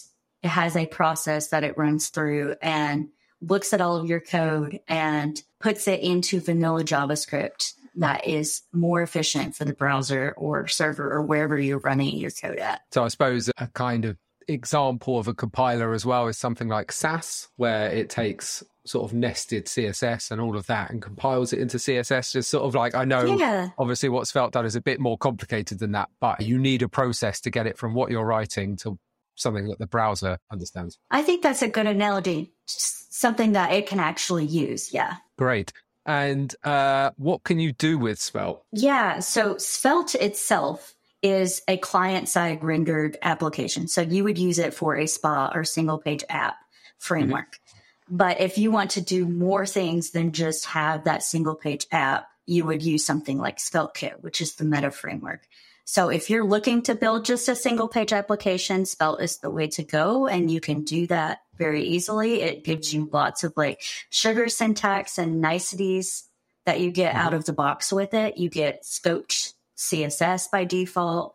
it 0.42 0.48
has 0.48 0.78
a 0.78 0.86
process 0.86 1.50
that 1.50 1.66
it 1.66 1.78
runs 1.78 2.10
through 2.10 2.56
and 2.62 3.10
looks 3.42 3.74
at 3.74 3.82
all 3.82 3.98
of 3.98 4.08
your 4.08 4.22
code 4.22 4.80
and 4.88 5.42
puts 5.60 5.88
it 5.88 6.00
into 6.00 6.40
vanilla 6.40 6.84
JavaScript 6.84 7.74
that 7.96 8.28
is 8.28 8.62
more 8.74 9.02
efficient 9.02 9.56
for 9.56 9.66
the 9.66 9.74
browser 9.74 10.34
or 10.38 10.68
server 10.68 11.12
or 11.12 11.22
wherever 11.22 11.58
you're 11.58 11.80
running 11.80 12.18
your 12.18 12.32
code 12.32 12.60
at. 12.60 12.82
So 12.92 13.04
I 13.04 13.08
suppose 13.08 13.50
a 13.58 13.68
kind 13.68 14.06
of 14.06 14.18
example 14.48 15.18
of 15.20 15.28
a 15.28 15.34
compiler 15.34 15.94
as 15.94 16.06
well 16.06 16.28
is 16.28 16.38
something 16.38 16.68
like 16.68 16.92
Sass, 16.92 17.48
where 17.58 17.90
it 17.90 18.10
takes 18.10 18.64
sort 18.86 19.10
of 19.10 19.16
nested 19.16 19.66
CSS 19.66 20.32
and 20.32 20.40
all 20.40 20.56
of 20.56 20.68
that 20.68 20.92
and 20.92 21.02
compiles 21.02 21.54
it 21.54 21.60
into 21.60 21.78
CSS. 21.78 22.34
Just 22.34 22.50
sort 22.50 22.66
of 22.66 22.76
like, 22.76 22.96
I 22.96 23.04
know 23.06 23.38
yeah. 23.38 23.70
obviously 23.78 24.10
what's 24.10 24.32
felt 24.32 24.54
done 24.54 24.66
is 24.66 24.76
a 24.76 24.82
bit 24.82 25.00
more 25.00 25.18
complicated 25.18 25.80
than 25.80 25.94
that, 25.94 26.10
but 26.20 26.42
you 26.42 26.58
need 26.58 26.82
a 26.82 26.90
process 26.90 27.42
to 27.42 27.50
get 27.50 27.68
it 27.68 27.78
from 27.78 27.94
what 27.94 28.12
you're 28.12 28.26
writing 28.26 28.76
to 28.78 29.00
something 29.36 29.68
that 29.68 29.80
the 29.80 29.88
browser 29.88 30.38
understands. 30.52 30.98
I 31.12 31.22
think 31.22 31.44
that's 31.44 31.62
a 31.62 31.68
good 31.68 31.88
analogy. 31.88 32.54
something 32.66 33.54
that 33.54 33.72
it 33.72 33.88
can 33.88 34.00
actually 34.00 34.46
use. 34.46 34.94
Yeah. 34.94 35.16
Great. 35.38 35.74
And 36.06 36.54
uh, 36.64 37.12
what 37.18 37.44
can 37.44 37.60
you 37.60 37.74
do 37.74 37.98
with 37.98 38.20
Svelte? 38.20 38.62
Yeah. 38.72 39.20
So 39.20 39.58
Svelte 39.58 40.16
itself 40.16 40.95
is 41.26 41.64
a 41.68 41.76
client 41.78 42.30
side 42.30 42.64
rendered 42.64 43.18
application. 43.24 43.88
So 43.88 44.02
you 44.02 44.24
would 44.24 44.38
use 44.38 44.60
it 44.60 44.76
for 44.76 44.96
a 44.96 45.08
spa 45.08 45.52
or 45.56 45.64
single 45.64 45.98
page 45.98 46.24
app 46.30 46.56
framework. 47.00 47.56
Mm-hmm. 47.56 48.18
But 48.18 48.42
if 48.42 48.60
you 48.60 48.70
want 48.70 48.92
to 48.92 49.02
do 49.02 49.28
more 49.28 49.66
things 49.66 50.12
than 50.12 50.34
just 50.34 50.68
have 50.68 51.06
that 51.06 51.24
single 51.24 51.56
page 51.56 51.88
app, 51.92 52.28
you 52.46 52.64
would 52.66 52.84
use 52.84 53.04
something 53.04 53.40
like 53.40 53.58
SvelteKit, 53.58 54.22
which 54.22 54.40
is 54.40 54.54
the 54.54 54.66
meta 54.66 54.92
framework. 54.92 55.48
So 55.84 56.10
if 56.10 56.30
you're 56.30 56.46
looking 56.46 56.84
to 56.84 56.94
build 56.94 57.26
just 57.26 57.50
a 57.50 57.56
single 57.56 57.88
page 57.88 58.14
application, 58.14 58.86
Svelte 58.86 59.22
is 59.22 59.38
the 59.40 59.50
way 59.50 59.66
to 59.70 59.84
go. 59.84 60.28
And 60.28 60.52
you 60.52 60.62
can 60.62 60.84
do 60.84 61.08
that 61.08 61.40
very 61.58 61.84
easily. 61.84 62.44
It 62.44 62.64
gives 62.64 62.94
you 62.94 63.10
lots 63.12 63.44
of 63.44 63.54
like 63.58 63.82
sugar 64.12 64.48
syntax 64.48 65.18
and 65.18 65.42
niceties 65.42 66.30
that 66.68 66.82
you 66.82 66.92
get 66.92 67.16
mm-hmm. 67.16 67.26
out 67.26 67.34
of 67.34 67.46
the 67.46 67.54
box 67.54 67.92
with 67.92 68.14
it. 68.14 68.38
You 68.38 68.50
get 68.50 68.84
scoped 68.84 69.54
CSS 69.78 70.52
by 70.52 70.64
default. 70.64 71.34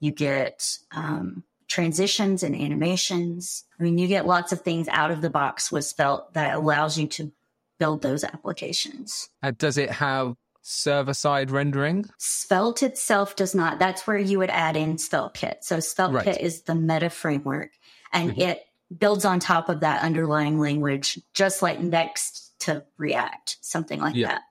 You 0.00 0.12
get 0.12 0.78
um, 0.92 1.44
transitions 1.68 2.42
and 2.42 2.54
animations. 2.54 3.64
I 3.78 3.82
mean, 3.82 3.98
you 3.98 4.08
get 4.08 4.26
lots 4.26 4.52
of 4.52 4.62
things 4.62 4.88
out 4.88 5.10
of 5.10 5.20
the 5.20 5.30
box 5.30 5.70
with 5.70 5.84
Svelte 5.84 6.32
that 6.34 6.56
allows 6.56 6.98
you 6.98 7.06
to 7.08 7.32
build 7.78 8.02
those 8.02 8.24
applications. 8.24 9.28
And 9.42 9.56
does 9.56 9.78
it 9.78 9.90
have 9.90 10.34
server 10.62 11.14
side 11.14 11.50
rendering? 11.50 12.06
Svelte 12.18 12.82
itself 12.82 13.36
does 13.36 13.54
not. 13.54 13.78
That's 13.78 14.06
where 14.06 14.18
you 14.18 14.38
would 14.38 14.50
add 14.50 14.76
in 14.76 14.96
SvelteKit. 14.96 15.62
So 15.62 15.78
SvelteKit 15.78 16.26
right. 16.26 16.40
is 16.40 16.62
the 16.62 16.74
meta 16.74 17.10
framework 17.10 17.70
and 18.12 18.32
mm-hmm. 18.32 18.40
it 18.40 18.62
builds 18.96 19.24
on 19.24 19.40
top 19.40 19.68
of 19.68 19.80
that 19.80 20.02
underlying 20.02 20.58
language, 20.58 21.20
just 21.32 21.62
like 21.62 21.80
next 21.80 22.52
to 22.60 22.84
React, 22.98 23.56
something 23.60 24.00
like 24.00 24.14
yeah. 24.14 24.28
that. 24.28 24.42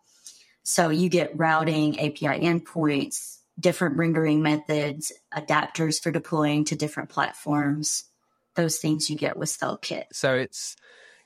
So 0.69 0.89
you 0.89 1.09
get 1.09 1.35
routing, 1.35 1.99
API 1.99 2.45
endpoints, 2.45 3.39
different 3.59 3.97
rendering 3.97 4.43
methods, 4.43 5.11
adapters 5.33 5.99
for 5.99 6.11
deploying 6.11 6.63
to 6.65 6.75
different 6.75 7.09
platforms. 7.09 8.03
Those 8.53 8.77
things 8.77 9.09
you 9.09 9.17
get 9.17 9.35
with 9.35 9.49
SvelteKit. 9.49 10.03
So 10.13 10.35
it's 10.35 10.75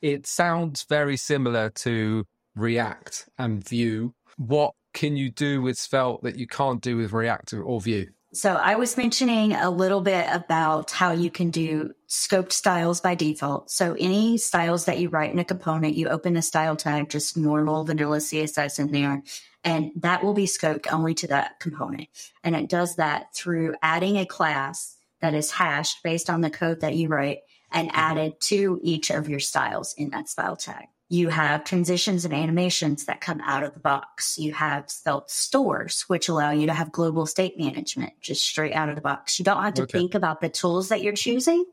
it 0.02 0.26
sounds 0.28 0.84
very 0.84 1.18
similar 1.18 1.72
to 1.72 2.26
React 2.56 3.28
and 3.38 3.68
Vue. 3.68 4.14
What 4.38 4.76
can 4.94 5.18
you 5.18 5.30
do 5.30 5.62
with 5.62 5.78
Svelte 5.78 6.24
that 6.24 6.38
you 6.38 6.48
can't 6.48 6.82
do 6.82 6.96
with 6.96 7.12
React 7.12 7.56
or 7.56 7.82
Vue? 7.82 8.12
So 8.34 8.56
I 8.56 8.76
was 8.76 8.98
mentioning 8.98 9.54
a 9.54 9.70
little 9.70 10.02
bit 10.02 10.28
about 10.32 10.90
how 10.90 11.12
you 11.12 11.30
can 11.30 11.52
do 11.52 11.94
scoped 12.10 12.52
styles 12.52 13.00
by 13.00 13.14
default. 13.14 13.70
So 13.70 13.96
any 14.00 14.40
styles 14.40 14.86
that 14.86 14.98
you 14.98 15.10
write 15.10 15.32
in 15.32 15.38
a 15.38 15.46
component, 15.46 15.96
you 15.96 16.10
open 16.10 16.36
a 16.36 16.42
style 16.42 16.76
tag, 16.76 17.10
just 17.10 17.38
normal 17.38 17.84
vanilla 17.84 18.18
CSS 18.18 18.80
in 18.80 18.92
there, 18.92 19.22
and 19.64 19.92
that 19.98 20.24
will 20.24 20.34
be 20.34 20.48
scoped 20.48 20.92
only 20.92 21.14
to 21.16 21.28
that 21.28 21.60
component. 21.60 22.10
And 22.44 22.56
it 22.56 22.70
does 22.70 22.96
that 22.96 23.36
through 23.36 23.76
adding 23.84 24.18
a 24.18 24.26
class 24.26 24.98
that 25.22 25.36
is 25.36 25.52
hashed 25.52 26.02
based 26.04 26.28
on 26.28 26.42
the 26.42 26.50
code 26.50 26.82
that 26.82 26.96
you 26.96 27.10
write 27.10 27.42
and 27.72 27.90
mm-hmm. 27.90 28.00
added 28.00 28.42
to 28.42 28.80
each 28.82 29.12
of 29.12 29.30
your 29.30 29.40
styles 29.40 29.94
in 29.96 30.10
that 30.10 30.28
style 30.28 30.56
tag. 30.56 30.88
You 31.14 31.30
have 31.30 31.64
transitions 31.64 32.26
and 32.26 32.34
animations 32.34 33.06
that 33.06 33.22
come 33.22 33.40
out 33.42 33.62
of 33.62 33.76
the 33.76 33.80
box. 33.80 34.40
You 34.40 34.52
have 34.54 34.90
Svelte 34.90 35.30
stores, 35.30 36.06
which 36.08 36.28
allow 36.28 36.50
you 36.50 36.66
to 36.66 36.74
have 36.74 36.92
global 36.92 37.28
state 37.28 37.56
management 37.56 38.14
just 38.20 38.44
straight 38.44 38.74
out 38.74 38.90
of 38.90 38.96
the 38.96 39.02
box. 39.02 39.38
You 39.38 39.46
don't 39.46 39.62
have 39.62 39.76
to 39.76 39.84
okay. 39.84 40.00
think 40.00 40.16
about 40.16 40.42
the 40.42 40.50
tools 40.50 40.90
that 40.90 41.04
you're 41.04 41.14
choosing. 41.14 41.66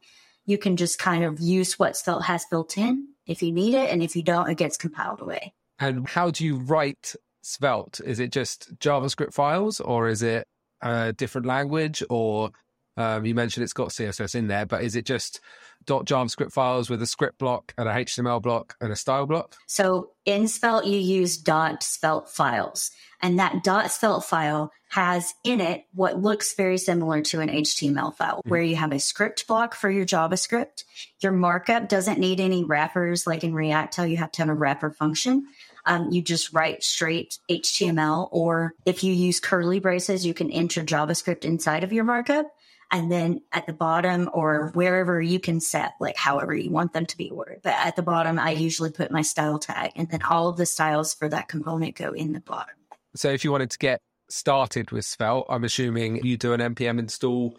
You 0.44 0.58
can 0.58 0.76
just 0.76 0.98
kind 0.98 1.24
of 1.24 1.40
use 1.40 1.78
what 1.78 1.96
Svelte 1.96 2.24
has 2.24 2.44
built 2.50 2.76
in 2.76 3.08
if 3.26 3.42
you 3.42 3.50
need 3.50 3.72
it. 3.72 3.88
And 3.88 4.02
if 4.02 4.14
you 4.14 4.22
don't, 4.22 4.50
it 4.50 4.58
gets 4.58 4.76
compiled 4.76 5.22
away. 5.22 5.54
And 5.78 6.06
how 6.06 6.30
do 6.30 6.44
you 6.44 6.56
write 6.56 7.14
Svelte? 7.40 8.02
Is 8.04 8.20
it 8.20 8.32
just 8.32 8.78
JavaScript 8.78 9.32
files 9.32 9.80
or 9.80 10.08
is 10.08 10.22
it 10.22 10.46
a 10.82 11.14
different 11.14 11.46
language 11.46 12.02
or 12.10 12.50
um, 12.98 13.24
you 13.24 13.34
mentioned 13.34 13.64
it's 13.64 13.72
got 13.72 13.88
CSS 13.88 14.34
in 14.34 14.48
there, 14.48 14.66
but 14.66 14.82
is 14.82 14.96
it 14.96 15.06
just 15.06 15.40
.javascript 15.86 16.52
files 16.52 16.90
with 16.90 17.02
a 17.02 17.06
script 17.06 17.38
block 17.38 17.74
and 17.76 17.88
a 17.88 17.92
HTML 17.92 18.42
block 18.42 18.76
and 18.80 18.92
a 18.92 18.96
style 18.96 19.26
block? 19.26 19.56
So 19.66 20.10
in 20.24 20.48
Svelte, 20.48 20.86
you 20.86 20.98
use 20.98 21.36
dot 21.36 21.82
.svelte 21.82 22.28
files, 22.28 22.90
and 23.22 23.38
that 23.38 23.62
dot 23.64 23.90
.svelte 23.90 24.24
file 24.24 24.72
has 24.90 25.34
in 25.44 25.60
it 25.60 25.84
what 25.94 26.20
looks 26.20 26.54
very 26.54 26.76
similar 26.76 27.22
to 27.22 27.40
an 27.40 27.48
HTML 27.48 28.14
file, 28.14 28.38
mm-hmm. 28.38 28.50
where 28.50 28.62
you 28.62 28.76
have 28.76 28.92
a 28.92 28.98
script 28.98 29.46
block 29.46 29.74
for 29.74 29.88
your 29.90 30.04
JavaScript. 30.04 30.84
Your 31.20 31.32
markup 31.32 31.88
doesn't 31.88 32.18
need 32.18 32.40
any 32.40 32.64
wrappers 32.64 33.26
like 33.26 33.44
in 33.44 33.54
React, 33.54 33.96
how 33.96 34.02
you 34.04 34.16
have 34.16 34.32
to 34.32 34.42
have 34.42 34.48
a 34.48 34.54
wrapper 34.54 34.90
function. 34.90 35.46
Um, 35.86 36.10
you 36.10 36.22
just 36.22 36.52
write 36.52 36.82
straight 36.82 37.38
HTML, 37.48 38.28
or 38.32 38.74
if 38.84 39.02
you 39.02 39.12
use 39.14 39.40
curly 39.40 39.78
braces, 39.78 40.26
you 40.26 40.34
can 40.34 40.50
enter 40.50 40.82
JavaScript 40.82 41.44
inside 41.44 41.84
of 41.84 41.92
your 41.92 42.04
markup. 42.04 42.50
And 42.90 43.10
then 43.10 43.42
at 43.52 43.66
the 43.66 43.72
bottom 43.72 44.28
or 44.32 44.70
wherever 44.74 45.20
you 45.20 45.38
can 45.38 45.60
set, 45.60 45.94
like 46.00 46.16
however 46.16 46.54
you 46.54 46.70
want 46.70 46.92
them 46.92 47.06
to 47.06 47.16
be 47.16 47.30
ordered. 47.30 47.60
But 47.62 47.74
at 47.74 47.96
the 47.96 48.02
bottom, 48.02 48.38
I 48.38 48.52
usually 48.52 48.90
put 48.90 49.10
my 49.10 49.22
style 49.22 49.58
tag 49.58 49.92
and 49.96 50.10
then 50.10 50.22
all 50.22 50.48
of 50.48 50.56
the 50.56 50.66
styles 50.66 51.14
for 51.14 51.28
that 51.28 51.48
component 51.48 51.96
go 51.96 52.12
in 52.12 52.32
the 52.32 52.40
bottom. 52.40 52.74
So 53.14 53.30
if 53.30 53.44
you 53.44 53.52
wanted 53.52 53.70
to 53.70 53.78
get 53.78 54.00
started 54.28 54.90
with 54.90 55.04
Svelte, 55.04 55.46
I'm 55.48 55.64
assuming 55.64 56.24
you 56.24 56.36
do 56.36 56.52
an 56.52 56.60
npm 56.60 56.98
install 56.98 57.56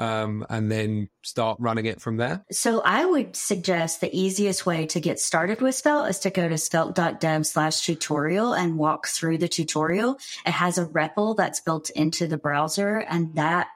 um, 0.00 0.46
and 0.48 0.72
then 0.72 1.08
start 1.22 1.58
running 1.60 1.84
it 1.84 2.00
from 2.00 2.16
there? 2.16 2.42
So 2.50 2.80
I 2.80 3.04
would 3.04 3.36
suggest 3.36 4.00
the 4.00 4.14
easiest 4.18 4.64
way 4.64 4.86
to 4.86 4.98
get 4.98 5.20
started 5.20 5.60
with 5.60 5.74
Svelte 5.74 6.08
is 6.08 6.18
to 6.20 6.30
go 6.30 6.48
to 6.48 6.56
svelte.dev 6.56 7.46
slash 7.46 7.82
tutorial 7.82 8.54
and 8.54 8.78
walk 8.78 9.06
through 9.06 9.38
the 9.38 9.48
tutorial. 9.48 10.18
It 10.46 10.52
has 10.52 10.78
a 10.78 10.86
REPL 10.86 11.36
that's 11.36 11.60
built 11.60 11.90
into 11.90 12.26
the 12.26 12.38
browser 12.38 12.98
and 12.98 13.34
that 13.36 13.68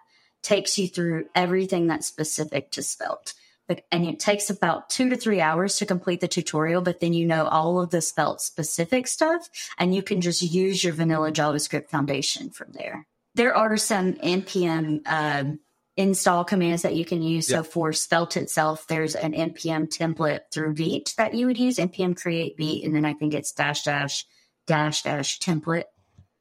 takes 0.44 0.78
you 0.78 0.86
through 0.86 1.26
everything 1.34 1.86
that's 1.86 2.06
specific 2.06 2.70
to 2.72 2.82
Svelte. 2.82 3.34
But, 3.66 3.82
and 3.90 4.04
it 4.06 4.20
takes 4.20 4.50
about 4.50 4.90
two 4.90 5.08
to 5.08 5.16
three 5.16 5.40
hours 5.40 5.78
to 5.78 5.86
complete 5.86 6.20
the 6.20 6.28
tutorial, 6.28 6.82
but 6.82 7.00
then 7.00 7.14
you 7.14 7.24
know 7.24 7.46
all 7.46 7.80
of 7.80 7.90
the 7.90 8.02
Svelte 8.02 8.42
specific 8.42 9.06
stuff 9.06 9.48
and 9.78 9.94
you 9.94 10.02
can 10.02 10.20
just 10.20 10.42
use 10.42 10.84
your 10.84 10.92
vanilla 10.92 11.32
JavaScript 11.32 11.88
foundation 11.88 12.50
from 12.50 12.72
there. 12.72 13.06
There 13.34 13.56
are 13.56 13.76
some 13.78 14.12
NPM 14.14 15.00
um, 15.06 15.60
install 15.96 16.44
commands 16.44 16.82
that 16.82 16.94
you 16.94 17.04
can 17.04 17.22
use. 17.22 17.50
Yep. 17.50 17.64
So 17.64 17.70
for 17.70 17.92
Svelte 17.92 18.36
itself, 18.36 18.86
there's 18.86 19.14
an 19.14 19.32
NPM 19.32 19.88
template 19.88 20.40
through 20.52 20.74
Vite 20.74 21.14
that 21.16 21.34
you 21.34 21.46
would 21.46 21.58
use, 21.58 21.76
NPM 21.76 22.20
create 22.20 22.56
Vite, 22.58 22.84
and 22.84 22.94
then 22.94 23.04
I 23.04 23.14
think 23.14 23.34
it's 23.34 23.52
dash 23.52 23.82
dash 23.82 24.26
dash 24.66 25.02
dash 25.02 25.38
template. 25.38 25.84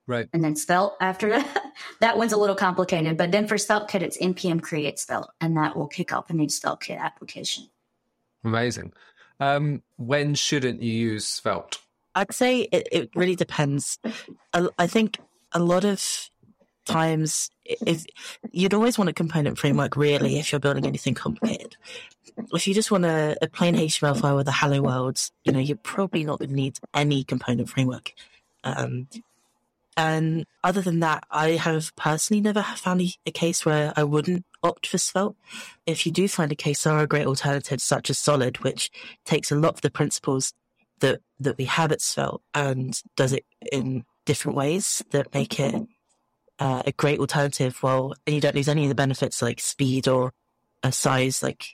Right. 0.06 0.28
And 0.34 0.44
then 0.44 0.56
Svelte 0.56 0.96
after 1.00 1.30
that. 1.30 1.64
that 2.02 2.18
one's 2.18 2.34
a 2.34 2.38
little 2.38 2.56
complicated. 2.56 3.18
But 3.18 3.32
then 3.32 3.48
for 3.48 3.56
SvelteKit, 3.56 4.02
it's 4.02 4.18
npm 4.18 4.62
create 4.62 5.00
Svelte, 5.00 5.30
and 5.40 5.56
that 5.58 5.76
will 5.76 5.88
kick 5.88 6.14
off 6.14 6.30
a 6.30 6.34
new 6.34 6.48
SvelteKit 6.48 7.00
application. 7.00 7.70
Amazing. 8.44 8.94
Um, 9.40 9.82
when 9.98 10.36
shouldn't 10.36 10.82
you 10.82 10.92
use 10.92 11.28
Svelte? 11.28 11.80
I'd 12.16 12.34
say 12.34 12.62
it, 12.72 12.88
it 12.92 13.10
really 13.16 13.36
depends. 13.36 13.98
I, 14.54 14.68
I 14.78 14.88
think 14.88 15.20
a 15.54 15.60
lot 15.60 15.86
of 15.86 16.30
times 16.86 17.50
if 17.64 18.06
you'd 18.52 18.74
always 18.74 18.98
want 18.98 19.10
a 19.10 19.14
component 19.14 19.58
framework 19.58 19.96
really 19.96 20.38
if 20.38 20.52
you're 20.52 20.60
building 20.60 20.86
anything 20.86 21.14
complicated 21.14 21.78
if 22.52 22.68
you 22.68 22.74
just 22.74 22.92
want 22.92 23.06
a, 23.06 23.38
a 23.42 23.48
plain 23.48 23.74
html 23.74 24.20
file 24.20 24.36
with 24.36 24.50
a 24.50 24.52
hello 24.52 24.82
world 24.82 25.18
you 25.46 25.54
know 25.54 25.60
you're 25.60 25.78
probably 25.78 26.26
not 26.26 26.40
going 26.40 26.50
to 26.50 26.56
need 26.56 26.78
any 26.94 27.24
component 27.24 27.70
framework 27.70 28.14
um, 28.66 29.08
and 29.96 30.46
other 30.64 30.82
than 30.82 31.00
that, 31.02 31.24
I 31.30 31.52
have 31.52 31.96
personally 31.96 32.42
never 32.42 32.64
found 32.64 33.02
a, 33.02 33.32
case 33.32 33.66
where 33.66 33.94
I 33.96 34.04
wouldn't 34.04 34.46
opt 34.64 34.88
for 34.88 34.98
Svelte. 34.98 35.36
If 35.86 36.06
you 36.06 36.12
do 36.12 36.28
find 36.28 36.52
a 36.52 36.56
case, 36.56 36.84
there 36.84 36.94
are 36.94 37.08
great 37.08 37.28
alternatives 37.28 37.84
such 37.84 38.10
as 38.10 38.18
Solid, 38.18 38.58
which 38.60 38.90
takes 39.26 39.52
a 39.52 39.56
lot 39.56 39.76
of 39.76 39.82
the 39.82 39.92
principles 39.92 40.54
that, 41.00 41.22
that 41.40 41.58
we 41.58 41.66
have 41.66 41.92
at 41.92 42.02
Svelte 42.02 42.42
and 42.54 43.00
does 43.16 43.34
it 43.34 43.46
in 43.72 44.06
different 44.26 44.56
ways 44.58 45.04
that 45.12 45.34
make 45.34 45.60
it 45.60 45.76
uh, 46.60 46.84
a 46.86 46.92
great 46.94 47.20
alternative. 47.20 47.82
Well, 47.84 48.14
and 48.26 48.36
you 48.36 48.42
don't 48.42 48.56
lose 48.56 48.70
any 48.70 48.84
of 48.84 48.90
the 48.90 48.96
benefits 48.96 49.42
like 49.42 49.60
speed 49.60 50.08
or 50.08 50.34
a 50.82 50.92
size 50.92 51.44
like 51.44 51.66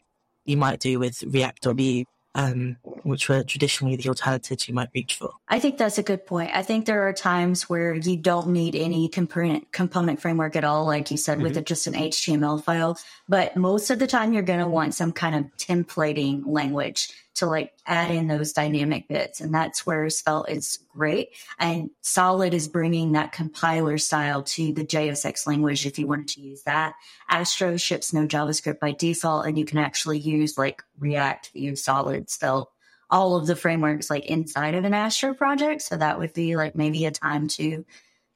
you 0.46 0.58
might 0.58 0.80
do 0.80 1.00
with 1.00 1.24
React 1.24 1.68
or 1.68 1.74
Vue 1.74 2.06
um, 2.36 2.78
which 3.04 3.28
were 3.28 3.44
traditionally 3.44 3.96
the 3.96 4.10
alternatives 4.10 4.68
you 4.68 4.74
might 4.74 4.90
reach 4.94 5.16
for. 5.16 5.32
I 5.48 5.60
think 5.60 5.78
that's 5.78 5.98
a 5.98 6.04
good 6.04 6.26
point. 6.26 6.52
I 6.54 6.62
think 6.62 6.86
there 6.86 7.08
are 7.08 7.14
times 7.14 7.70
where 7.70 7.96
you 7.96 8.18
don't 8.18 8.50
need 8.50 8.76
any 8.76 9.10
component 9.10 9.72
component 9.72 10.22
framework 10.22 10.56
at 10.56 10.64
all, 10.64 10.86
like 10.86 11.10
you 11.12 11.18
said, 11.18 11.40
mm-hmm. 11.40 11.56
with 11.56 11.66
just 11.66 11.88
an 11.88 11.94
HTML 11.94 12.64
file. 12.64 12.98
But 13.28 13.56
most 13.58 13.90
of 13.90 14.00
the 14.00 14.08
time, 14.08 14.34
you're 14.34 14.44
going 14.44 14.60
to 14.60 14.68
want 14.68 14.94
some 14.94 15.12
kind 15.12 15.36
of 15.36 15.46
templating 15.58 16.44
language 16.46 17.10
to 17.40 17.46
like 17.46 17.74
add 17.86 18.12
in 18.12 18.28
those 18.28 18.54
dynamic 18.54 19.08
bits. 19.08 19.42
And 19.42 19.54
that's 19.54 19.86
where 19.86 20.10
Svelte 20.10 20.50
is 20.50 20.80
great. 20.90 21.30
And 21.58 21.90
Solid 22.02 22.54
is 22.54 22.68
bringing 22.68 23.14
that 23.14 23.32
compiler 23.32 23.98
style 23.98 24.44
to 24.44 24.74
the 24.74 24.86
JSX 24.86 25.48
language 25.48 25.86
if 25.86 26.00
you 26.00 26.08
wanted 26.08 26.30
to 26.30 26.42
use 26.42 26.64
that. 26.64 26.94
Astro 27.30 27.78
ships 27.78 28.14
no 28.14 28.28
JavaScript 28.28 28.80
by 28.80 28.92
default, 28.92 29.46
and 29.46 29.58
you 29.58 29.66
can 29.66 29.78
actually 29.78 30.20
use 30.20 30.58
like 30.58 30.84
React, 31.00 31.52
Vue, 31.54 31.76
Solid, 31.76 32.30
Svelte, 32.30 32.70
all 33.10 33.36
of 33.36 33.48
the 33.48 33.56
frameworks 33.56 34.10
like 34.10 34.26
inside 34.26 34.76
of 34.76 34.86
an 34.86 34.94
Astro 34.94 35.34
project. 35.34 35.82
So 35.82 35.98
that 35.98 36.20
would 36.20 36.34
be 36.34 36.56
like 36.56 36.76
maybe 36.76 37.06
a 37.06 37.12
time 37.12 37.48
to 37.50 37.86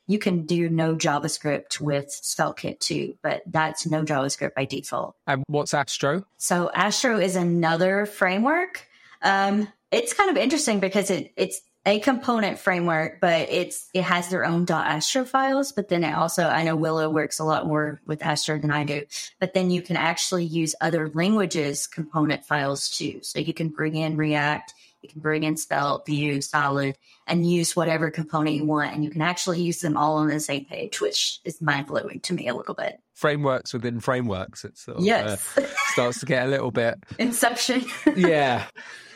you 0.07 0.19
can 0.19 0.45
do 0.45 0.69
no 0.69 0.95
JavaScript 0.95 1.79
with 1.79 2.07
SvelteKit 2.07 2.79
too, 2.79 3.17
but 3.21 3.41
that's 3.45 3.85
no 3.85 4.03
JavaScript 4.03 4.53
by 4.53 4.65
default. 4.65 5.15
And 5.27 5.43
what's 5.47 5.73
Astro? 5.73 6.25
So 6.37 6.69
Astro 6.73 7.19
is 7.19 7.35
another 7.35 8.05
framework. 8.05 8.87
Um, 9.23 9.67
it's 9.91 10.13
kind 10.13 10.29
of 10.29 10.37
interesting 10.37 10.79
because 10.79 11.09
it, 11.09 11.31
it's 11.35 11.61
a 11.85 11.99
component 11.99 12.59
framework, 12.59 13.19
but 13.19 13.49
it's 13.49 13.89
it 13.93 14.03
has 14.03 14.29
their 14.29 14.45
own 14.45 14.65
.astro 14.69 15.25
files. 15.25 15.71
But 15.71 15.89
then 15.89 16.03
it 16.03 16.13
also, 16.13 16.45
I 16.45 16.63
know 16.63 16.75
Willow 16.75 17.09
works 17.09 17.39
a 17.39 17.43
lot 17.43 17.67
more 17.67 18.01
with 18.05 18.23
Astro 18.23 18.57
than 18.59 18.71
I 18.71 18.85
do. 18.85 19.03
But 19.39 19.53
then 19.53 19.69
you 19.69 19.81
can 19.81 19.97
actually 19.97 20.45
use 20.45 20.75
other 20.79 21.09
languages 21.09 21.87
component 21.87 22.45
files 22.45 22.89
too. 22.89 23.19
So 23.21 23.39
you 23.39 23.53
can 23.53 23.69
bring 23.69 23.95
in 23.95 24.15
React, 24.15 24.73
you 25.01 25.09
can 25.09 25.19
bring 25.19 25.43
in 25.43 25.57
Svelte, 25.57 26.05
Vue, 26.05 26.41
Solid, 26.41 26.95
and 27.27 27.49
use 27.49 27.75
whatever 27.75 28.09
component 28.09 28.55
you 28.55 28.65
want. 28.65 28.93
And 28.93 29.03
you 29.03 29.09
can 29.09 29.21
actually 29.21 29.61
use 29.61 29.81
them 29.81 29.97
all 29.97 30.15
on 30.15 30.27
the 30.27 30.39
same 30.39 30.63
page, 30.63 31.01
which 31.01 31.41
is 31.43 31.61
mind 31.61 31.87
blowing 31.87 32.21
to 32.21 32.33
me 32.33 32.47
a 32.47 32.55
little 32.55 32.73
bit. 32.73 32.99
Frameworks 33.13 33.73
within 33.73 33.99
frameworks. 33.99 34.63
It 34.63 34.77
sort 34.77 34.99
of, 34.99 35.03
yes. 35.03 35.57
uh, 35.57 35.67
starts 35.87 36.21
to 36.21 36.25
get 36.25 36.47
a 36.47 36.49
little 36.49 36.71
bit. 36.71 36.95
Inception. 37.19 37.83
yeah. 38.15 38.65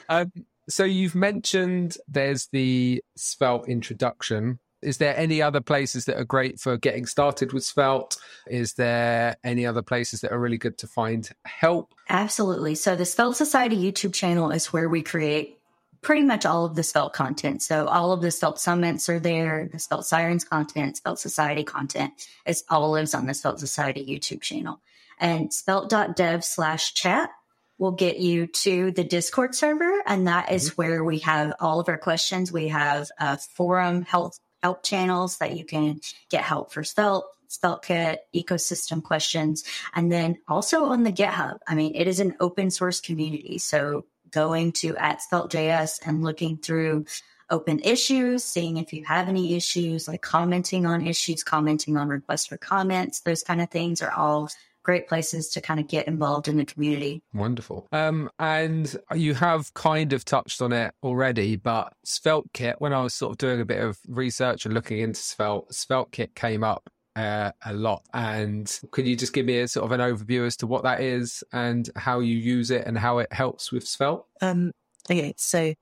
Um, 0.10 0.32
so 0.70 0.84
you've 0.84 1.16
mentioned 1.16 1.98
there's 2.08 2.48
the 2.52 3.04
Svelte 3.16 3.68
introduction. 3.68 4.60
Is 4.82 4.98
there 4.98 5.18
any 5.18 5.42
other 5.42 5.62
places 5.62 6.06
that 6.06 6.18
are 6.18 6.26
great 6.26 6.60
for 6.60 6.78
getting 6.78 7.06
started 7.06 7.52
with 7.52 7.64
Svelte? 7.64 8.18
Is 8.48 8.74
there 8.74 9.38
any 9.44 9.66
other 9.66 9.82
places 9.82 10.22
that 10.22 10.32
are 10.32 10.40
really 10.40 10.58
good 10.58 10.78
to 10.80 10.88
find 10.88 11.30
help? 11.46 11.94
Absolutely. 12.10 12.76
So 12.76 12.96
the 12.96 13.06
Svelte 13.06 13.36
Society 13.36 13.76
YouTube 13.76 14.14
channel 14.14 14.52
is 14.52 14.68
where 14.68 14.88
we 14.88 15.02
create 15.02 15.58
pretty 16.02 16.22
much 16.22 16.46
all 16.46 16.66
of 16.66 16.76
the 16.76 16.84
Svelte 16.84 17.14
content. 17.14 17.64
So 17.64 17.88
all 17.88 18.12
of 18.12 18.22
the 18.22 18.30
Svelte 18.30 18.60
summits 18.60 19.10
are 19.10 19.20
there, 19.20 19.68
the 19.72 19.80
Svelte 19.80 20.06
Sirens 20.06 20.44
content, 20.44 20.98
Svelte 20.98 21.20
Society 21.20 21.64
content. 21.64 22.14
It 22.46 22.62
all 22.70 22.92
lives 22.92 23.16
on 23.16 23.26
the 23.26 23.34
Svelte 23.34 23.60
Society 23.60 24.06
YouTube 24.06 24.42
channel. 24.42 24.80
And 25.20 25.52
svelte.dev 25.52 26.46
slash 26.46 26.94
chat 26.94 27.32
will 27.78 27.92
get 27.92 28.18
you 28.18 28.48
to 28.48 28.92
the 28.92 29.04
Discord 29.04 29.56
server. 29.56 30.02
And 30.06 30.28
that 30.28 30.52
is 30.52 30.72
mm-hmm. 30.72 30.82
where 30.82 31.04
we 31.04 31.20
have 31.20 31.54
all 31.60 31.80
of 31.80 31.90
our 31.90 31.98
questions. 31.98 32.52
We 32.52 32.70
have 32.70 33.10
a 33.20 33.38
forum 33.38 34.04
help, 34.04 34.34
help 34.64 34.84
channels 34.84 35.38
that 35.38 35.56
you 35.58 35.66
can 35.66 36.00
get 36.30 36.44
help 36.44 36.72
for 36.72 36.84
Svelte, 36.84 37.26
SvelteKit, 37.50 38.18
ecosystem 38.36 39.04
questions. 39.04 39.64
And 39.94 40.12
then 40.12 40.38
also 40.48 40.86
on 40.86 41.04
the 41.04 41.14
GitHub. 41.14 41.60
I 41.68 41.76
mean, 41.76 41.96
it 41.96 42.08
is 42.08 42.20
an 42.20 42.36
open 42.40 42.72
source 42.72 43.00
community. 43.00 43.58
So 43.58 44.06
going 44.32 44.72
to 44.74 44.96
at 44.98 45.22
Svelte.js 45.22 46.00
and 46.06 46.24
looking 46.24 46.58
through 46.58 47.06
open 47.50 47.80
issues, 47.80 48.44
seeing 48.44 48.78
if 48.78 48.92
you 48.92 49.06
have 49.06 49.30
any 49.30 49.56
issues, 49.56 50.08
like 50.08 50.22
commenting 50.22 50.86
on 50.86 51.08
issues, 51.08 51.44
commenting 51.44 51.96
on 51.96 52.10
requests 52.10 52.48
for 52.48 52.58
comments, 52.58 53.22
those 53.22 53.44
kind 53.44 53.62
of 53.62 53.70
things 53.70 54.02
are 54.02 54.12
all 54.12 54.50
great 54.88 55.06
places 55.06 55.50
to 55.50 55.60
kind 55.60 55.82
of 55.82 55.88
get 55.90 56.08
involved 56.08 56.48
in 56.48 56.56
the 56.56 56.64
community. 56.64 57.22
Wonderful. 57.34 57.86
Um, 57.92 58.30
and 58.40 58.96
you 59.14 59.34
have 59.34 59.74
kind 59.74 60.14
of 60.14 60.24
touched 60.24 60.62
on 60.62 60.72
it 60.72 60.94
already, 61.04 61.58
but 61.58 61.92
SvelteKit, 62.06 62.76
when 62.78 62.94
I 62.94 63.04
was 63.04 63.14
sort 63.14 63.32
of 63.32 63.38
doing 63.38 63.60
a 63.60 63.66
bit 63.66 63.84
of 63.84 64.00
research 64.08 64.66
and 64.66 64.74
looking 64.74 65.00
into 65.00 65.20
Svelte, 65.20 65.68
SvelteKit 65.72 66.36
came 66.36 66.64
up 66.64 66.90
uh, 67.18 67.52
a 67.66 67.74
lot. 67.74 68.04
And 68.14 68.80
could 68.92 69.06
you 69.06 69.18
just 69.18 69.34
give 69.34 69.46
me 69.46 69.60
a 69.60 69.68
sort 69.68 69.84
of 69.84 69.92
an 69.92 70.00
overview 70.00 70.48
as 70.48 70.56
to 70.58 70.68
what 70.68 70.84
that 70.84 71.02
is 71.02 71.44
and 71.52 71.90
how 71.98 72.22
you 72.22 72.38
use 72.38 72.72
it 72.72 72.88
and 72.88 72.98
how 72.98 73.18
it 73.18 73.34
helps 73.34 73.74
with 73.74 73.86
Svelte? 73.86 74.26
Um, 74.42 74.72
okay, 75.12 75.34
so 75.36 75.74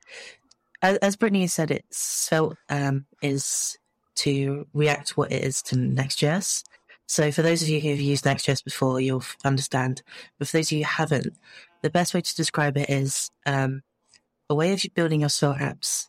as, 0.82 0.98
as 0.98 1.16
Brittney 1.16 1.48
said, 1.48 1.70
it's 1.70 2.00
Svelte 2.00 2.58
um, 2.70 3.06
is 3.22 3.78
to 4.16 4.66
react 4.74 5.16
what 5.16 5.32
it 5.32 5.44
is 5.44 5.62
to 5.62 5.78
Next.js. 5.78 6.64
So 7.08 7.32
for 7.32 7.42
those 7.42 7.62
of 7.62 7.70
you 7.70 7.80
who 7.80 7.90
have 7.90 8.00
used 8.00 8.26
Next.js 8.26 8.64
before, 8.64 9.00
you'll 9.00 9.24
understand. 9.44 10.02
But 10.40 10.48
for 10.48 10.58
those 10.58 10.72
of 10.72 10.78
you 10.78 10.84
who 10.84 10.92
haven't, 10.92 11.38
the 11.82 11.90
best 11.90 12.14
way 12.14 12.22
to 12.22 12.36
describe 12.36 12.78
it 12.78 12.90
is 12.90 13.30
um, 13.46 13.84
a 14.50 14.56
way 14.56 14.74
of 14.74 14.84
building 14.96 15.22
your 15.22 15.30
Svelte 15.30 15.60
apps 15.60 16.08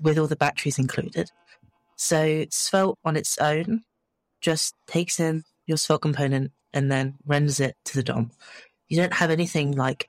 with 0.00 0.18
all 0.18 0.26
the 0.26 0.36
batteries 0.36 0.78
included. 0.78 1.30
So 1.96 2.46
Svelte 2.50 2.98
on 3.04 3.16
its 3.16 3.38
own 3.38 3.84
just 4.40 4.74
takes 4.86 5.20
in 5.20 5.44
your 5.66 5.76
Svelte 5.76 6.02
component 6.02 6.52
and 6.72 6.90
then 6.90 7.16
renders 7.26 7.60
it 7.60 7.76
to 7.86 7.96
the 7.96 8.02
DOM. 8.02 8.30
You 8.88 8.96
don't 8.96 9.14
have 9.14 9.30
anything 9.30 9.72
like 9.72 10.08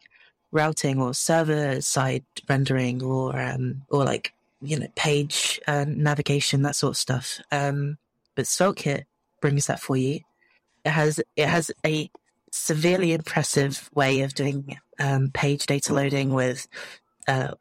routing 0.52 1.02
or 1.02 1.14
server 1.14 1.82
side 1.82 2.26
rendering 2.50 3.02
or 3.04 3.40
um, 3.40 3.84
or 3.90 4.04
like 4.04 4.34
you 4.62 4.78
know 4.78 4.88
page 4.96 5.60
uh, 5.68 5.86
navigation 5.88 6.64
that 6.64 6.76
sort 6.76 6.92
of 6.92 6.98
stuff. 6.98 7.40
Um, 7.52 7.98
but 8.36 8.46
SvelteKit 8.46 9.04
brings 9.42 9.68
that 9.68 9.80
for 9.80 9.98
you. 9.98 10.22
It 10.86 10.92
has 10.92 11.20
it 11.36 11.48
has 11.48 11.72
a 11.86 12.10
severely 12.52 13.14
impressive 13.14 13.90
way 13.94 14.22
of 14.22 14.34
doing 14.34 14.78
um, 15.00 15.32
page 15.34 15.66
data 15.66 15.94
loading 15.94 16.34
with 16.34 16.68
uh, 17.28 17.52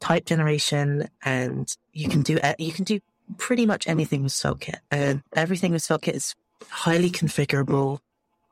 type 0.00 0.26
generation, 0.26 1.08
and 1.24 1.68
you 1.92 2.08
can 2.08 2.22
do 2.22 2.38
uh, 2.38 2.54
you 2.58 2.72
can 2.72 2.84
do 2.84 3.00
pretty 3.38 3.66
much 3.66 3.86
anything 3.86 4.22
with 4.22 4.32
SvelteKit. 4.32 4.78
And 4.90 5.22
everything 5.34 5.72
with 5.72 5.82
SvelteKit 5.82 6.14
is 6.14 6.34
highly 6.68 7.10
configurable. 7.10 8.00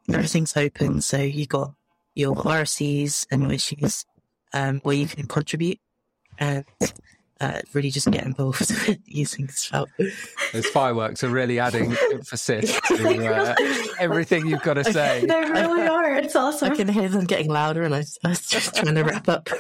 Everything's 0.09 0.57
open, 0.57 1.01
so 1.01 1.19
you 1.19 1.47
got 1.47 1.75
your 2.15 2.35
RFCs 2.35 3.27
and 3.31 3.43
your 3.43 3.53
issues 3.53 4.05
um, 4.53 4.81
where 4.83 4.97
you 4.97 5.07
can 5.07 5.27
contribute. 5.27 5.79
And 6.39 6.65
uh, 7.41 7.61
really 7.73 7.91
just 7.91 8.11
get 8.11 8.25
involved 8.25 8.71
using 9.07 9.49
Svelte. 9.49 9.89
Those 10.53 10.67
fireworks 10.67 11.25
are 11.25 11.31
really 11.31 11.59
adding 11.59 11.97
emphasis 12.13 12.79
to 12.89 13.27
uh, 13.27 13.55
everything 13.99 14.47
you've 14.47 14.63
got 14.63 14.75
to 14.75 14.85
say. 14.85 15.25
They 15.27 15.41
really 15.51 15.87
are. 15.87 16.15
It's 16.17 16.37
awesome. 16.37 16.73
I 16.73 16.77
can 16.77 16.89
hear 16.89 17.09
them 17.09 17.25
getting 17.25 17.49
louder, 17.49 17.83
and 17.83 17.95
I, 17.95 18.05
I 18.25 18.29
was 18.29 18.47
just 18.47 18.75
trying 18.77 18.95
to 18.95 19.05
wrap 19.05 19.29
up. 19.29 19.49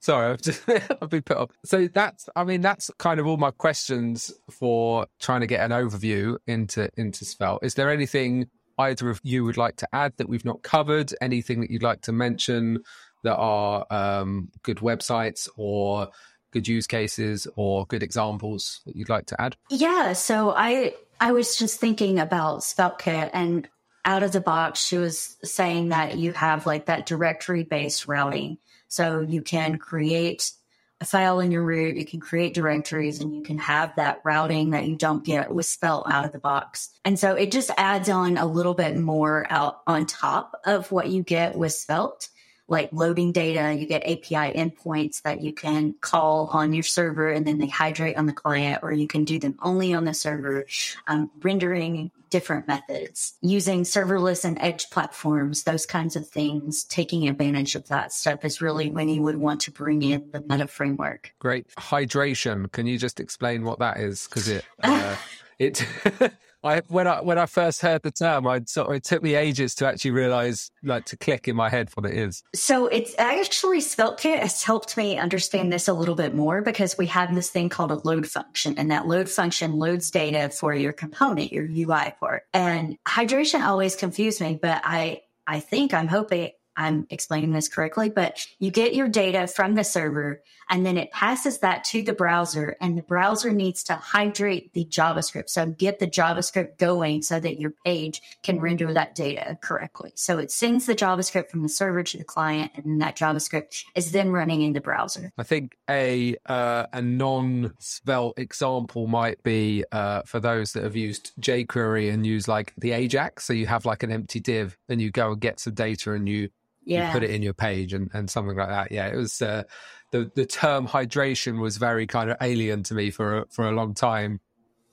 Sorry, 0.00 0.32
I've, 0.32 0.42
just, 0.42 0.68
I've 0.68 1.08
been 1.08 1.22
put 1.22 1.38
up. 1.38 1.52
So 1.64 1.88
that's, 1.88 2.28
I 2.36 2.44
mean, 2.44 2.60
that's 2.60 2.90
kind 2.98 3.18
of 3.18 3.26
all 3.26 3.38
my 3.38 3.50
questions 3.50 4.30
for 4.50 5.06
trying 5.18 5.40
to 5.40 5.46
get 5.46 5.60
an 5.60 5.70
overview 5.70 6.36
into 6.46 6.90
into 6.98 7.24
Svelte. 7.24 7.60
Is 7.62 7.72
there 7.72 7.90
anything 7.90 8.50
either 8.78 9.08
of 9.08 9.18
you 9.22 9.44
would 9.44 9.56
like 9.56 9.76
to 9.76 9.88
add 9.94 10.12
that 10.18 10.28
we've 10.28 10.44
not 10.44 10.62
covered? 10.62 11.14
Anything 11.22 11.62
that 11.62 11.70
you'd 11.70 11.82
like 11.82 12.02
to 12.02 12.12
mention? 12.12 12.82
That 13.24 13.36
are 13.36 13.84
um, 13.90 14.50
good 14.62 14.78
websites 14.78 15.48
or 15.56 16.08
good 16.52 16.68
use 16.68 16.86
cases 16.86 17.48
or 17.56 17.84
good 17.86 18.02
examples 18.02 18.80
that 18.86 18.94
you'd 18.94 19.08
like 19.08 19.26
to 19.26 19.40
add? 19.40 19.56
Yeah, 19.68 20.12
so 20.12 20.54
I 20.56 20.94
I 21.20 21.32
was 21.32 21.56
just 21.56 21.80
thinking 21.80 22.18
about 22.18 22.60
SvelteKit 22.60 23.30
and 23.32 23.68
out 24.04 24.22
of 24.22 24.32
the 24.32 24.40
box, 24.40 24.84
she 24.84 24.98
was 24.98 25.36
saying 25.42 25.88
that 25.88 26.18
you 26.18 26.32
have 26.32 26.66
like 26.66 26.86
that 26.86 27.06
directory 27.06 27.64
based 27.64 28.06
routing. 28.06 28.58
So 28.88 29.20
you 29.20 29.42
can 29.42 29.78
create 29.78 30.52
a 31.00 31.04
file 31.04 31.40
in 31.40 31.50
your 31.50 31.62
root, 31.62 31.96
you 31.96 32.04
can 32.04 32.20
create 32.20 32.54
directories, 32.54 33.20
and 33.20 33.34
you 33.34 33.42
can 33.42 33.58
have 33.58 33.96
that 33.96 34.20
routing 34.24 34.70
that 34.70 34.86
you 34.86 34.96
don't 34.96 35.24
get 35.24 35.52
with 35.52 35.66
Svelte 35.66 36.06
out 36.08 36.24
of 36.24 36.32
the 36.32 36.38
box. 36.38 36.90
And 37.04 37.18
so 37.18 37.34
it 37.34 37.50
just 37.50 37.70
adds 37.76 38.08
on 38.08 38.36
a 38.36 38.46
little 38.46 38.74
bit 38.74 38.96
more 38.96 39.46
out 39.50 39.80
on 39.86 40.06
top 40.06 40.60
of 40.64 40.92
what 40.92 41.08
you 41.08 41.22
get 41.22 41.56
with 41.56 41.72
Svelte 41.72 42.28
like 42.68 42.90
loading 42.92 43.32
data. 43.32 43.74
You 43.74 43.86
get 43.86 44.02
API 44.04 44.56
endpoints 44.56 45.22
that 45.22 45.42
you 45.42 45.52
can 45.52 45.94
call 46.00 46.48
on 46.52 46.72
your 46.72 46.82
server 46.82 47.30
and 47.30 47.46
then 47.46 47.58
they 47.58 47.66
hydrate 47.66 48.16
on 48.16 48.26
the 48.26 48.32
client, 48.32 48.80
or 48.82 48.92
you 48.92 49.06
can 49.06 49.24
do 49.24 49.38
them 49.38 49.56
only 49.62 49.94
on 49.94 50.04
the 50.04 50.14
server, 50.14 50.66
um, 51.06 51.30
rendering 51.42 52.10
different 52.34 52.66
methods, 52.66 53.34
using 53.42 53.84
serverless 53.84 54.44
and 54.44 54.58
edge 54.60 54.90
platforms, 54.90 55.62
those 55.62 55.86
kinds 55.86 56.16
of 56.16 56.28
things, 56.28 56.82
taking 56.82 57.28
advantage 57.28 57.76
of 57.76 57.86
that 57.86 58.12
stuff 58.12 58.44
is 58.44 58.60
really 58.60 58.90
when 58.90 59.08
you 59.08 59.22
would 59.22 59.36
want 59.36 59.60
to 59.60 59.70
bring 59.70 60.02
in 60.02 60.28
the 60.32 60.40
meta 60.48 60.66
framework. 60.66 61.32
Great. 61.38 61.68
Hydration. 61.78 62.72
Can 62.72 62.88
you 62.88 62.98
just 62.98 63.20
explain 63.20 63.62
what 63.62 63.78
that 63.78 63.98
is? 63.98 64.26
Because 64.26 64.48
it, 64.48 64.64
uh, 64.82 65.14
it, 65.60 65.86
I 66.64 66.80
when 66.88 67.06
I 67.06 67.20
when 67.20 67.38
I 67.38 67.46
first 67.46 67.82
heard 67.82 68.02
the 68.02 68.10
term, 68.10 68.46
I 68.46 68.62
sort 68.66 68.88
of, 68.88 68.94
it 68.94 69.04
took 69.04 69.22
me 69.22 69.34
ages 69.34 69.74
to 69.76 69.86
actually 69.86 70.12
realize, 70.12 70.70
like, 70.82 71.04
to 71.06 71.16
click 71.16 71.46
in 71.46 71.56
my 71.56 71.68
head 71.68 71.90
what 71.94 72.06
it 72.06 72.16
is. 72.16 72.42
So 72.54 72.86
it's 72.86 73.14
actually 73.18 73.78
SvelteKit 73.78 74.38
has 74.40 74.62
helped 74.62 74.96
me 74.96 75.18
understand 75.18 75.72
this 75.72 75.88
a 75.88 75.92
little 75.92 76.14
bit 76.14 76.34
more 76.34 76.62
because 76.62 76.96
we 76.96 77.06
have 77.06 77.34
this 77.34 77.50
thing 77.50 77.68
called 77.68 77.90
a 77.90 78.00
load 78.04 78.26
function, 78.26 78.76
and 78.78 78.90
that 78.90 79.06
load 79.06 79.28
function 79.28 79.78
loads 79.78 80.10
data 80.10 80.48
for 80.48 80.74
your 80.74 80.92
component, 80.92 81.52
your 81.52 81.66
UI 81.66 82.14
part. 82.18 82.44
And 82.54 82.96
hydration 83.06 83.60
always 83.60 83.94
confused 83.94 84.40
me, 84.40 84.58
but 84.60 84.80
I 84.84 85.22
I 85.46 85.60
think 85.60 85.92
I'm 85.92 86.08
hoping 86.08 86.50
I'm 86.76 87.06
explaining 87.10 87.52
this 87.52 87.68
correctly, 87.68 88.10
but 88.10 88.46
you 88.58 88.70
get 88.70 88.94
your 88.94 89.08
data 89.08 89.46
from 89.46 89.74
the 89.74 89.84
server 89.84 90.42
and 90.70 90.84
then 90.84 90.96
it 90.96 91.12
passes 91.12 91.58
that 91.58 91.84
to 91.84 92.02
the 92.02 92.12
browser 92.12 92.76
and 92.80 92.96
the 92.96 93.02
browser 93.02 93.52
needs 93.52 93.82
to 93.84 93.94
hydrate 93.94 94.72
the 94.72 94.84
JavaScript. 94.84 95.50
So 95.50 95.66
get 95.66 95.98
the 95.98 96.06
JavaScript 96.06 96.78
going 96.78 97.22
so 97.22 97.38
that 97.40 97.60
your 97.60 97.72
page 97.84 98.22
can 98.42 98.60
render 98.60 98.92
that 98.92 99.14
data 99.14 99.58
correctly. 99.60 100.12
So 100.14 100.38
it 100.38 100.50
sends 100.50 100.86
the 100.86 100.94
JavaScript 100.94 101.50
from 101.50 101.62
the 101.62 101.68
server 101.68 102.02
to 102.02 102.18
the 102.18 102.24
client 102.24 102.72
and 102.76 103.00
that 103.02 103.16
JavaScript 103.16 103.84
is 103.94 104.12
then 104.12 104.30
running 104.30 104.62
in 104.62 104.72
the 104.72 104.80
browser. 104.80 105.32
I 105.38 105.42
think 105.42 105.76
a 105.88 106.36
uh, 106.46 106.86
a 106.92 107.02
non 107.02 107.74
svelte 107.78 108.38
example 108.38 109.06
might 109.06 109.42
be 109.42 109.84
uh, 109.92 110.22
for 110.22 110.40
those 110.40 110.72
that 110.72 110.82
have 110.82 110.96
used 110.96 111.32
jQuery 111.40 112.12
and 112.12 112.26
use 112.26 112.48
like 112.48 112.72
the 112.78 112.92
Ajax. 112.92 113.44
So 113.44 113.52
you 113.52 113.66
have 113.66 113.84
like 113.84 114.02
an 114.02 114.10
empty 114.10 114.40
div 114.40 114.78
and 114.88 115.00
you 115.00 115.10
go 115.10 115.32
and 115.32 115.40
get 115.40 115.60
some 115.60 115.74
data 115.74 116.12
and 116.12 116.28
you 116.28 116.48
Yeah. 116.84 117.06
you 117.08 117.12
put 117.12 117.22
it 117.24 117.30
in 117.30 117.42
your 117.42 117.54
page 117.54 117.92
and, 117.92 118.10
and 118.12 118.28
something 118.30 118.56
like 118.56 118.68
that. 118.68 118.92
Yeah, 118.92 119.06
it 119.08 119.16
was 119.16 119.40
uh, 119.42 119.64
the 120.10 120.30
the 120.34 120.46
term 120.46 120.86
hydration 120.86 121.60
was 121.60 121.76
very 121.76 122.06
kind 122.06 122.30
of 122.30 122.36
alien 122.40 122.82
to 122.84 122.94
me 122.94 123.10
for 123.10 123.38
a, 123.38 123.46
for 123.50 123.66
a 123.68 123.72
long 123.72 123.94
time. 123.94 124.40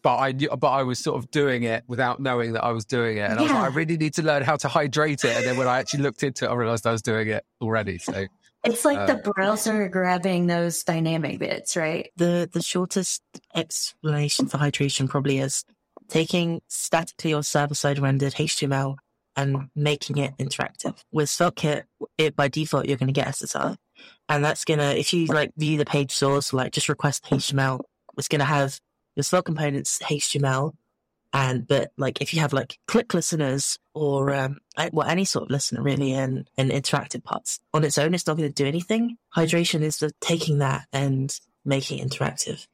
But 0.03 0.17
I 0.17 0.31
knew, 0.31 0.49
but 0.49 0.69
I 0.69 0.81
was 0.81 0.97
sort 0.97 1.23
of 1.23 1.29
doing 1.29 1.61
it 1.61 1.83
without 1.87 2.19
knowing 2.19 2.53
that 2.53 2.63
I 2.63 2.71
was 2.71 2.85
doing 2.85 3.17
it, 3.17 3.29
and 3.29 3.37
I 3.37 3.43
was 3.43 3.51
like, 3.51 3.61
I 3.61 3.67
really 3.67 3.97
need 3.97 4.15
to 4.15 4.23
learn 4.23 4.41
how 4.41 4.55
to 4.55 4.67
hydrate 4.67 5.23
it. 5.23 5.35
And 5.37 5.45
then 5.45 5.57
when 5.57 5.67
I 5.67 5.77
actually 5.77 6.01
looked 6.01 6.23
into 6.23 6.45
it, 6.45 6.47
I 6.47 6.55
realized 6.55 6.87
I 6.87 6.91
was 6.91 7.03
doing 7.03 7.27
it 7.27 7.45
already. 7.61 7.99
So 7.99 8.25
It's 8.63 8.83
like 8.83 8.97
Uh, 8.97 9.05
the 9.13 9.31
browser 9.31 9.87
grabbing 9.89 10.47
those 10.47 10.83
dynamic 10.83 11.37
bits, 11.37 11.77
right? 11.77 12.09
The 12.17 12.49
the 12.51 12.63
shortest 12.63 13.21
explanation 13.53 14.47
for 14.47 14.57
hydration 14.57 15.07
probably 15.07 15.37
is 15.37 15.65
taking 16.07 16.61
statically 16.67 17.33
or 17.33 17.43
server 17.43 17.75
side 17.75 17.99
rendered 17.99 18.33
HTML 18.33 18.95
and 19.35 19.69
making 19.75 20.17
it 20.17 20.37
interactive. 20.37 21.01
With 21.11 21.29
SvelteKit, 21.29 21.83
it 22.17 22.35
by 22.35 22.47
default 22.47 22.85
you're 22.85 22.97
going 22.97 23.07
to 23.07 23.13
get 23.13 23.27
SSR, 23.27 23.77
and 24.29 24.43
that's 24.43 24.65
gonna 24.65 24.91
if 24.91 25.13
you 25.13 25.27
like 25.27 25.51
view 25.57 25.77
the 25.77 25.85
page 25.85 26.11
source, 26.11 26.53
like 26.53 26.73
just 26.73 26.89
request 26.89 27.25
HTML, 27.25 27.81
it's 28.17 28.27
gonna 28.27 28.45
have 28.45 28.79
your 29.15 29.23
Svelte 29.23 29.45
components 29.45 29.99
HTML, 30.03 30.73
and 31.33 31.67
but 31.67 31.91
like 31.97 32.21
if 32.21 32.33
you 32.33 32.41
have 32.41 32.53
like 32.53 32.77
click 32.87 33.13
listeners 33.13 33.77
or 33.93 34.33
um 34.33 34.57
well 34.91 35.07
any 35.07 35.25
sort 35.25 35.43
of 35.43 35.49
listener 35.49 35.81
really 35.81 36.13
and 36.13 36.49
and 36.57 36.71
interactive 36.71 37.23
parts 37.23 37.59
on 37.73 37.83
its 37.83 37.97
own, 37.97 38.13
it's 38.13 38.27
not 38.27 38.37
going 38.37 38.49
to 38.49 38.53
do 38.53 38.67
anything. 38.67 39.17
Hydration 39.35 39.81
is 39.81 39.97
the 39.97 40.11
taking 40.21 40.59
that 40.59 40.87
and 40.91 41.33
making 41.65 41.99
it 41.99 42.09
interactive. 42.09 42.67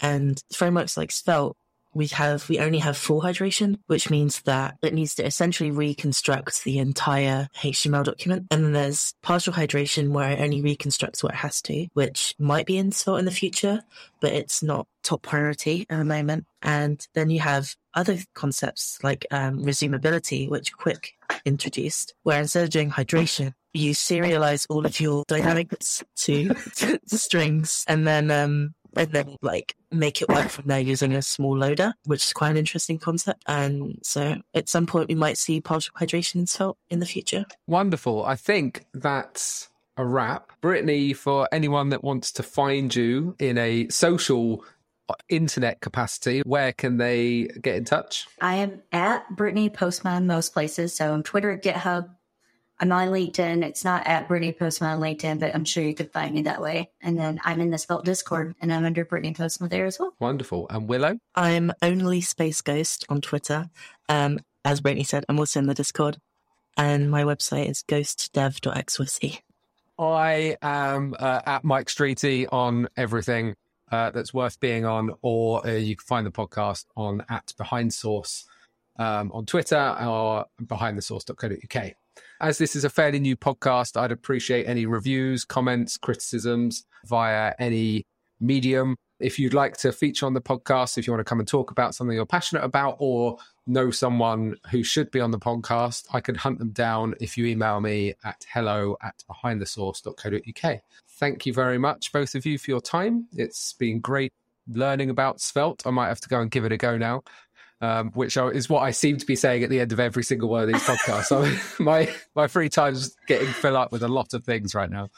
And 0.00 0.42
frameworks 0.52 0.96
like 0.96 1.10
Svelte, 1.10 1.56
we 1.94 2.06
have 2.08 2.48
we 2.48 2.58
only 2.58 2.78
have 2.78 2.96
full 2.96 3.22
hydration, 3.22 3.78
which 3.86 4.10
means 4.10 4.42
that 4.42 4.76
it 4.82 4.94
needs 4.94 5.14
to 5.16 5.26
essentially 5.26 5.70
reconstruct 5.70 6.64
the 6.64 6.78
entire 6.78 7.48
HTML 7.56 8.04
document. 8.04 8.46
And 8.50 8.64
then 8.64 8.72
there's 8.72 9.14
partial 9.22 9.52
hydration 9.52 10.10
where 10.10 10.30
it 10.32 10.40
only 10.40 10.62
reconstructs 10.62 11.22
what 11.22 11.32
it 11.32 11.38
has 11.38 11.62
to, 11.62 11.86
which 11.94 12.34
might 12.38 12.66
be 12.66 12.78
in 12.78 12.92
Svelte 12.92 13.20
in 13.20 13.24
the 13.24 13.30
future, 13.30 13.82
but 14.20 14.32
it's 14.32 14.62
not 14.62 14.86
top 15.02 15.22
priority 15.22 15.86
at 15.88 15.98
the 15.98 16.04
moment. 16.04 16.46
And 16.62 17.06
then 17.14 17.30
you 17.30 17.40
have 17.40 17.74
other 17.94 18.18
concepts 18.34 18.98
like 19.02 19.26
um, 19.30 19.64
resumability, 19.64 20.48
which 20.48 20.76
Qwik 20.76 21.10
introduced, 21.44 22.14
where 22.22 22.40
instead 22.40 22.64
of 22.64 22.70
doing 22.70 22.90
hydration, 22.90 23.54
you 23.72 23.92
serialize 23.92 24.66
all 24.68 24.86
of 24.86 25.00
your 25.00 25.24
dynamics 25.28 26.04
to, 26.16 26.48
to 26.76 26.98
strings 27.06 27.84
and 27.86 28.06
then 28.06 28.30
um 28.30 28.74
and 28.96 29.12
then 29.12 29.36
like 29.42 29.74
make 29.90 30.22
it 30.22 30.28
work 30.28 30.48
from 30.48 30.66
there 30.66 30.80
using 30.80 31.12
a 31.14 31.22
small 31.22 31.56
loader, 31.56 31.94
which 32.04 32.24
is 32.24 32.32
quite 32.32 32.50
an 32.50 32.56
interesting 32.56 32.98
concept. 32.98 33.42
And 33.46 33.98
so 34.02 34.36
at 34.54 34.68
some 34.68 34.86
point 34.86 35.08
we 35.08 35.14
might 35.14 35.38
see 35.38 35.60
partial 35.60 35.94
hydration 35.98 36.36
in 36.36 36.46
Svelte 36.46 36.78
in 36.90 37.00
the 37.00 37.06
future. 37.06 37.44
Wonderful. 37.66 38.24
I 38.24 38.36
think 38.36 38.84
that's 38.94 39.68
a 39.96 40.04
wrap. 40.04 40.52
Brittney, 40.62 41.14
for 41.14 41.48
anyone 41.52 41.90
that 41.90 42.04
wants 42.04 42.32
to 42.32 42.42
find 42.42 42.94
you 42.94 43.34
in 43.38 43.58
a 43.58 43.88
social 43.88 44.64
uh, 45.08 45.14
internet 45.28 45.80
capacity, 45.80 46.40
where 46.40 46.72
can 46.72 46.98
they 46.98 47.48
get 47.60 47.76
in 47.76 47.84
touch? 47.84 48.26
I 48.40 48.56
am 48.56 48.82
at 48.92 49.26
Brittney 49.34 49.74
Postma 49.74 50.24
most 50.24 50.52
places. 50.52 50.94
So 50.94 51.12
on 51.12 51.22
Twitter, 51.22 51.58
GitHub. 51.58 52.10
I'm 52.80 52.92
on 52.92 53.08
LinkedIn. 53.08 53.64
It's 53.64 53.84
not 53.84 54.06
at 54.06 54.28
Brittney 54.28 54.56
Postma 54.56 54.94
on 54.94 55.00
LinkedIn, 55.00 55.40
but 55.40 55.54
I'm 55.54 55.64
sure 55.64 55.82
you 55.82 55.94
could 55.94 56.12
find 56.12 56.34
me 56.34 56.42
that 56.42 56.62
way. 56.62 56.90
And 57.00 57.18
then 57.18 57.40
I'm 57.44 57.60
in 57.60 57.70
the 57.70 57.78
Svelte 57.78 58.04
Discord 58.04 58.54
and 58.60 58.72
I'm 58.72 58.84
under 58.84 59.04
Brittney 59.04 59.36
Postma 59.36 59.68
there 59.68 59.86
as 59.86 59.98
well. 59.98 60.14
Wonderful. 60.20 60.68
And 60.70 60.88
Willow? 60.88 61.18
I'm 61.34 61.72
only 61.82 62.20
Space 62.20 62.60
Ghost 62.60 63.04
on 63.08 63.20
Twitter. 63.20 63.68
Um, 64.08 64.38
as 64.64 64.80
Brittney 64.80 65.06
said, 65.06 65.24
I'm 65.28 65.38
also 65.38 65.58
in 65.58 65.66
the 65.66 65.74
Discord. 65.74 66.18
And 66.76 67.10
my 67.10 67.24
website 67.24 67.68
is 67.68 67.82
ghostdev.xyz. 67.82 69.40
I 69.98 70.56
am 70.62 71.16
uh, 71.18 71.40
at 71.44 71.64
Mike 71.64 71.88
Streety 71.88 72.46
on 72.52 72.86
everything 72.96 73.56
uh, 73.90 74.10
that's 74.10 74.32
worth 74.32 74.60
being 74.60 74.84
on, 74.84 75.10
or 75.22 75.66
uh, 75.66 75.72
you 75.72 75.96
can 75.96 76.04
find 76.04 76.26
the 76.26 76.30
podcast 76.30 76.84
on 76.96 77.24
at 77.28 77.52
Behind 77.56 77.92
Source 77.92 78.46
um, 78.98 79.32
on 79.32 79.46
Twitter 79.46 79.96
or 80.00 80.46
behindthesource.co.uk. 80.62 81.92
As 82.40 82.58
this 82.58 82.76
is 82.76 82.84
a 82.84 82.90
fairly 82.90 83.18
new 83.18 83.36
podcast, 83.36 84.00
I'd 84.00 84.12
appreciate 84.12 84.68
any 84.68 84.86
reviews, 84.86 85.44
comments, 85.44 85.96
criticisms 85.96 86.86
via 87.06 87.52
any 87.58 88.06
medium. 88.38 88.94
If 89.18 89.40
you'd 89.40 89.54
like 89.54 89.76
to 89.78 89.90
feature 89.90 90.24
on 90.24 90.34
the 90.34 90.40
podcast, 90.40 90.96
if 90.96 91.06
you 91.06 91.12
want 91.12 91.20
to 91.20 91.28
come 91.28 91.40
and 91.40 91.48
talk 91.48 91.72
about 91.72 91.96
something 91.96 92.14
you're 92.14 92.26
passionate 92.26 92.62
about 92.62 92.94
or 93.00 93.38
know 93.66 93.90
someone 93.90 94.54
who 94.70 94.84
should 94.84 95.10
be 95.10 95.18
on 95.18 95.32
the 95.32 95.38
podcast, 95.38 96.04
I 96.12 96.20
can 96.20 96.36
hunt 96.36 96.60
them 96.60 96.70
down 96.70 97.16
if 97.20 97.36
you 97.36 97.44
email 97.44 97.80
me 97.80 98.14
at 98.22 98.46
hello 98.52 98.96
at 99.02 99.24
behindthesource.co.uk. 99.28 100.80
Thank 101.08 101.44
you 101.44 101.52
very 101.52 101.78
much, 101.78 102.12
both 102.12 102.36
of 102.36 102.46
you, 102.46 102.56
for 102.56 102.70
your 102.70 102.80
time. 102.80 103.26
It's 103.32 103.72
been 103.72 103.98
great 103.98 104.32
learning 104.68 105.10
about 105.10 105.40
Svelte. 105.40 105.86
I 105.86 105.90
might 105.90 106.08
have 106.08 106.20
to 106.20 106.28
go 106.28 106.40
and 106.40 106.50
give 106.50 106.64
it 106.64 106.70
a 106.70 106.76
go 106.76 106.96
now. 106.96 107.22
Um, 107.80 108.10
which 108.10 108.36
I- 108.36 108.48
is 108.48 108.68
what 108.68 108.82
I 108.82 108.90
seem 108.90 109.18
to 109.18 109.26
be 109.26 109.36
saying 109.36 109.62
at 109.62 109.70
the 109.70 109.78
end 109.78 109.92
of 109.92 110.00
every 110.00 110.24
single 110.24 110.48
one 110.48 110.62
of 110.62 110.68
these 110.68 110.82
podcasts. 110.82 111.26
So 111.26 111.48
my 111.82 112.12
my 112.34 112.48
free 112.48 112.68
time's 112.68 113.14
getting 113.28 113.46
filled 113.48 113.76
up 113.76 113.92
with 113.92 114.02
a 114.02 114.08
lot 114.08 114.34
of 114.34 114.44
things 114.44 114.74
right 114.74 114.90
now. 114.90 115.10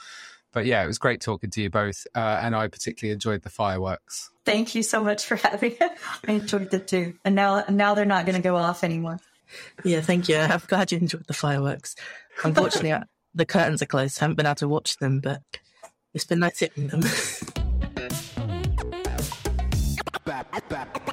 But 0.52 0.66
yeah, 0.66 0.82
it 0.82 0.86
was 0.86 0.98
great 0.98 1.20
talking 1.22 1.48
to 1.50 1.62
you 1.62 1.70
both, 1.70 2.06
uh, 2.14 2.40
and 2.42 2.54
I 2.56 2.68
particularly 2.68 3.14
enjoyed 3.14 3.42
the 3.42 3.50
fireworks. 3.50 4.30
Thank 4.44 4.74
you 4.74 4.82
so 4.82 5.02
much 5.02 5.24
for 5.24 5.36
having 5.36 5.70
me. 5.72 5.78
I 6.28 6.32
enjoyed 6.32 6.74
it 6.74 6.88
too. 6.88 7.14
And 7.24 7.34
now, 7.36 7.64
now 7.68 7.94
they're 7.94 8.04
not 8.04 8.26
going 8.26 8.34
to 8.34 8.42
go 8.42 8.56
off 8.56 8.82
anymore. 8.82 9.20
Yeah, 9.84 10.00
thank 10.00 10.28
you. 10.28 10.36
I'm 10.38 10.60
glad 10.66 10.90
you 10.90 10.98
enjoyed 10.98 11.26
the 11.28 11.34
fireworks. 11.34 11.94
Unfortunately, 12.44 12.92
I- 12.92 13.04
the 13.34 13.46
curtains 13.46 13.80
are 13.80 13.86
closed. 13.86 14.18
I 14.18 14.24
haven't 14.24 14.36
been 14.36 14.46
able 14.46 14.56
to 14.56 14.68
watch 14.68 14.96
them, 14.96 15.20
but 15.20 15.40
it's 16.14 16.24
been 16.24 16.40
nice 16.40 16.58
hitting 16.58 16.88
them. 16.88 17.02
back, 20.24 20.68
back. 20.68 21.09